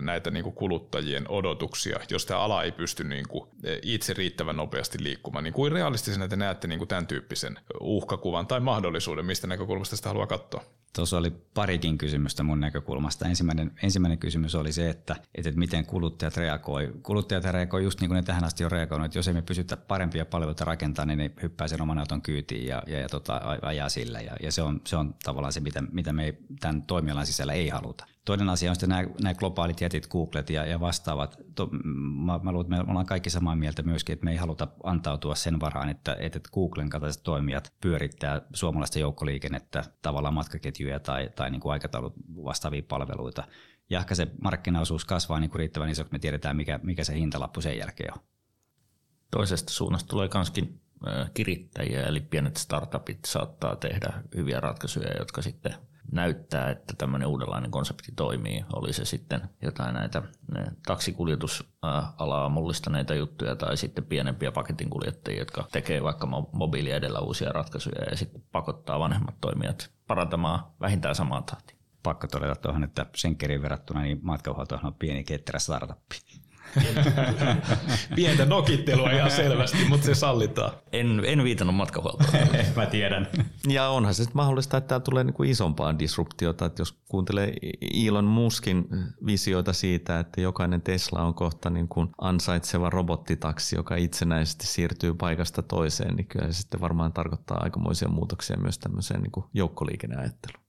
näitä 0.00 0.30
niin 0.30 0.44
kuin 0.44 0.54
kuluttajien 0.54 1.24
odotuksia, 1.28 2.00
jos 2.10 2.26
tämä 2.26 2.40
ala 2.40 2.62
ei 2.62 2.72
pysty 2.72 3.04
niin 3.04 3.28
kuin 3.28 3.50
itse 3.82 4.14
riittävän 4.14 4.56
nopeasti 4.56 5.02
liikkumaan. 5.02 5.44
Niin 5.44 5.54
kuin 5.54 5.72
realistisena 5.72 6.28
te 6.28 6.36
näette 6.36 6.68
niin 6.68 6.78
kuin 6.78 6.88
tämän 6.88 7.06
tyyppisen 7.06 7.58
uhkakuvan 7.80 8.46
tai 8.46 8.60
mahdollisuuden, 8.60 9.26
mistä 9.26 9.46
näkökulmasta 9.46 9.96
sitä 9.96 10.08
haluaa 10.08 10.26
katsoa? 10.26 10.64
Tuossa 10.92 11.18
oli 11.18 11.30
parikin 11.54 11.98
kysymystä 11.98 12.42
mun 12.42 12.60
näkökulmasta. 12.60 13.28
Ensimmäinen, 13.28 13.72
ensimmäinen 13.82 14.18
kysymys 14.18 14.54
oli 14.54 14.72
se, 14.72 14.90
että, 14.90 15.16
että 15.34 15.50
miten 15.50 15.86
kuluttajat 15.86 16.36
reagoi. 16.36 16.92
Kuluttajat 17.02 17.44
reagoi 17.44 17.84
just 17.84 18.00
niin 18.00 18.08
kuin 18.08 18.16
ne 18.16 18.22
tähän 18.22 18.44
asti 18.44 18.64
on 18.64 18.70
reagoinut, 18.70 19.06
että 19.06 19.18
jos 19.18 19.28
emme 19.28 19.42
pysytä 19.42 19.76
parempia 19.76 20.26
palveluita 20.26 20.64
rakentaa, 20.64 21.06
niin 21.06 21.18
ne 21.18 21.30
hyppää 21.42 21.68
sen 21.68 21.82
oman 21.82 21.98
auton 21.98 22.22
kyytiin 22.22 22.66
ja, 22.66 22.82
ja, 22.86 23.00
ja 23.00 23.08
tota, 23.08 23.40
ajaa 23.62 23.88
sillä. 23.88 24.20
Ja, 24.20 24.36
ja 24.42 24.52
se, 24.52 24.62
on, 24.62 24.80
se 24.86 24.96
on 24.96 25.14
tavallaan 25.24 25.52
se, 25.52 25.60
mitä, 25.60 25.82
mitä 25.92 26.12
me 26.12 26.34
tämän 26.60 26.82
toimialan 26.82 27.26
sisällä 27.26 27.52
ei 27.52 27.68
haluta. 27.68 28.06
Toinen 28.24 28.48
asia 28.48 28.70
on 28.70 28.74
sitten 28.76 28.88
nämä, 28.88 29.08
nämä 29.22 29.34
globaalit 29.34 29.80
jätit, 29.80 30.06
Googlet 30.06 30.50
ja, 30.50 30.66
ja 30.66 30.80
vastaavat. 30.80 31.38
To, 31.58 31.68
mä, 32.26 32.40
mä 32.42 32.52
luulen, 32.52 32.72
että 32.72 32.84
me 32.84 32.90
ollaan 32.90 33.06
kaikki 33.06 33.30
samaa 33.30 33.56
mieltä 33.56 33.82
myöskin, 33.82 34.12
että 34.12 34.24
me 34.24 34.30
ei 34.30 34.36
haluta 34.36 34.68
antautua 34.82 35.34
sen 35.34 35.60
varaan, 35.60 35.88
että, 35.88 36.16
että 36.20 36.40
Googlen 36.52 36.88
kaltaiset 36.88 37.22
toimijat 37.22 37.72
pyörittää 37.80 38.42
suomalaista 38.52 38.98
joukkoliikennettä, 38.98 39.84
tavallaan 40.02 40.34
matkaketjuja 40.34 41.00
tai, 41.00 41.30
tai 41.36 41.50
niin 41.50 41.60
kuin 41.60 41.72
aikataulut 41.72 42.14
vastaavia 42.44 42.82
palveluita. 42.88 43.44
Ja 43.90 43.98
ehkä 43.98 44.14
se 44.14 44.26
markkinaosuus 44.42 45.04
kasvaa 45.04 45.40
niin 45.40 45.50
kuin 45.50 45.58
riittävän 45.58 45.88
iso, 45.90 46.04
me 46.10 46.18
tiedetään, 46.18 46.56
mikä, 46.56 46.80
mikä 46.82 47.04
se 47.04 47.14
hintalappu 47.14 47.60
sen 47.60 47.78
jälkeen 47.78 48.14
on. 48.14 48.24
Toisesta 49.30 49.72
suunnasta 49.72 50.08
tulee 50.08 50.28
myöskin 50.34 50.80
kirittäjiä, 51.34 52.02
eli 52.02 52.20
pienet 52.20 52.56
startupit 52.56 53.24
saattaa 53.24 53.76
tehdä 53.76 54.22
hyviä 54.36 54.60
ratkaisuja, 54.60 55.18
jotka 55.18 55.42
sitten 55.42 55.74
näyttää, 56.12 56.70
että 56.70 56.94
tämmöinen 56.98 57.28
uudenlainen 57.28 57.70
konsepti 57.70 58.12
toimii. 58.16 58.64
Oli 58.72 58.92
se 58.92 59.04
sitten 59.04 59.40
jotain 59.62 59.94
näitä 59.94 60.22
taksikuljetusalaa 60.86 62.48
mullistaneita 62.48 63.14
juttuja 63.14 63.56
tai 63.56 63.76
sitten 63.76 64.04
pienempiä 64.04 64.52
paketinkuljettajia, 64.52 65.38
jotka 65.38 65.68
tekee 65.72 66.02
vaikka 66.02 66.26
mobiili 66.52 66.90
edellä 66.90 67.20
uusia 67.20 67.52
ratkaisuja 67.52 68.04
ja 68.10 68.16
sitten 68.16 68.42
pakottaa 68.52 68.98
vanhemmat 68.98 69.34
toimijat 69.40 69.90
parantamaan 70.06 70.66
vähintään 70.80 71.14
samaa 71.14 71.42
tahtia. 71.42 71.76
Pakko 72.02 72.26
todeta 72.26 72.54
tuohon, 72.54 72.84
että 72.84 73.06
Schenkerin 73.16 73.62
verrattuna 73.62 74.02
niin 74.02 74.18
matkahuoltohan 74.22 74.86
on 74.86 74.94
pieni 74.94 75.24
ketterä 75.24 75.58
startuppi. 75.58 76.16
Pientä 78.14 78.44
nokittelua 78.44 79.10
ihan 79.10 79.30
selvästi, 79.30 79.84
mutta 79.88 80.06
se 80.06 80.14
sallitaan. 80.14 80.72
En, 80.92 81.22
en 81.24 81.44
viitannut 81.44 81.76
matkahuoltoon. 81.76 82.30
Mä 82.76 82.86
tiedän. 82.86 83.28
Ja 83.68 83.88
onhan 83.88 84.14
se 84.14 84.24
mahdollista, 84.32 84.76
että 84.76 84.88
tämä 84.88 85.00
tulee 85.00 85.24
niinku 85.24 85.42
isompaa 85.42 85.98
disruptiota, 85.98 86.66
että 86.66 86.80
jos 86.80 86.98
kuuntelee 87.08 87.52
Elon 88.06 88.24
Muskin 88.24 88.88
visioita 89.26 89.72
siitä, 89.72 90.20
että 90.20 90.40
jokainen 90.40 90.82
Tesla 90.82 91.22
on 91.22 91.34
kohta 91.34 91.70
niin 91.70 91.88
kuin 91.88 92.08
ansaitseva 92.20 92.90
robottitaksi, 92.90 93.76
joka 93.76 93.96
itsenäisesti 93.96 94.66
siirtyy 94.66 95.14
paikasta 95.14 95.62
toiseen, 95.62 96.16
niin 96.16 96.26
kyllä 96.26 96.52
se 96.52 96.52
sitten 96.52 96.80
varmaan 96.80 97.12
tarkoittaa 97.12 97.60
aikamoisia 97.60 98.08
muutoksia 98.08 98.56
myös 98.56 98.78
tämmöiseen 98.78 99.22
niin 99.22 99.32
kuin 99.32 99.46
joukkoliikenneajatteluun. 99.54 100.64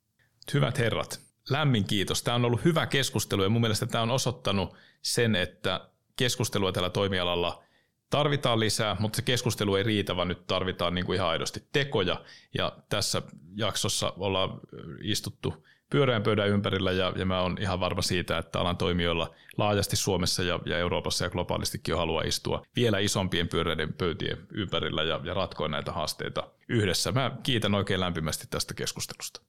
Hyvät 0.53 0.77
herrat, 0.77 1.19
lämmin 1.49 1.83
kiitos. 1.83 2.23
Tämä 2.23 2.35
on 2.35 2.45
ollut 2.45 2.65
hyvä 2.65 2.85
keskustelu 2.85 3.43
ja 3.43 3.49
mun 3.49 3.61
mielestä 3.61 3.85
tämä 3.85 4.01
on 4.01 4.11
osoittanut 4.11 4.75
sen, 5.01 5.35
että 5.35 5.88
keskustelua 6.19 6.71
tällä 6.71 6.89
toimialalla 6.89 7.63
tarvitaan 8.09 8.59
lisää, 8.59 8.97
mutta 8.99 9.15
se 9.15 9.21
keskustelu 9.21 9.75
ei 9.75 9.83
riitä, 9.83 10.15
vaan 10.15 10.27
nyt 10.27 10.47
tarvitaan 10.47 10.95
niin 10.95 11.05
kuin 11.05 11.15
ihan 11.15 11.29
aidosti 11.29 11.63
tekoja. 11.71 12.21
Ja 12.57 12.77
tässä 12.89 13.21
jaksossa 13.55 14.13
ollaan 14.17 14.59
istuttu 15.01 15.65
pyöreän 15.89 16.23
pöydän 16.23 16.49
ympärillä 16.49 16.91
ja, 16.91 17.13
ja 17.15 17.25
mä 17.25 17.41
oon 17.41 17.57
ihan 17.61 17.79
varma 17.79 18.01
siitä, 18.01 18.37
että 18.37 18.59
alan 18.59 18.77
toimijoilla 18.77 19.35
laajasti 19.57 19.95
Suomessa 19.95 20.43
ja, 20.43 20.59
ja 20.65 20.77
Euroopassa 20.77 21.25
ja 21.25 21.29
globaalistikin 21.29 21.93
on 21.93 21.99
halua 21.99 22.21
istua 22.21 22.63
vielä 22.75 22.99
isompien 22.99 23.47
pyöreiden 23.47 23.93
pöytien 23.93 24.37
ympärillä 24.53 25.03
ja, 25.03 25.19
ja 25.23 25.33
ratkoa 25.33 25.67
näitä 25.67 25.91
haasteita 25.91 26.47
yhdessä. 26.69 27.11
Mä 27.11 27.31
kiitän 27.43 27.75
oikein 27.75 27.99
lämpimästi 27.99 28.47
tästä 28.49 28.73
keskustelusta. 28.73 29.41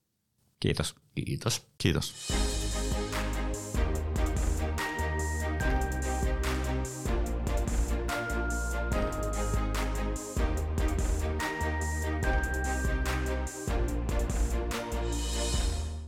Kiitos. 0.59 0.95
Kiitos. 1.25 1.67
Kiitos. 1.77 2.31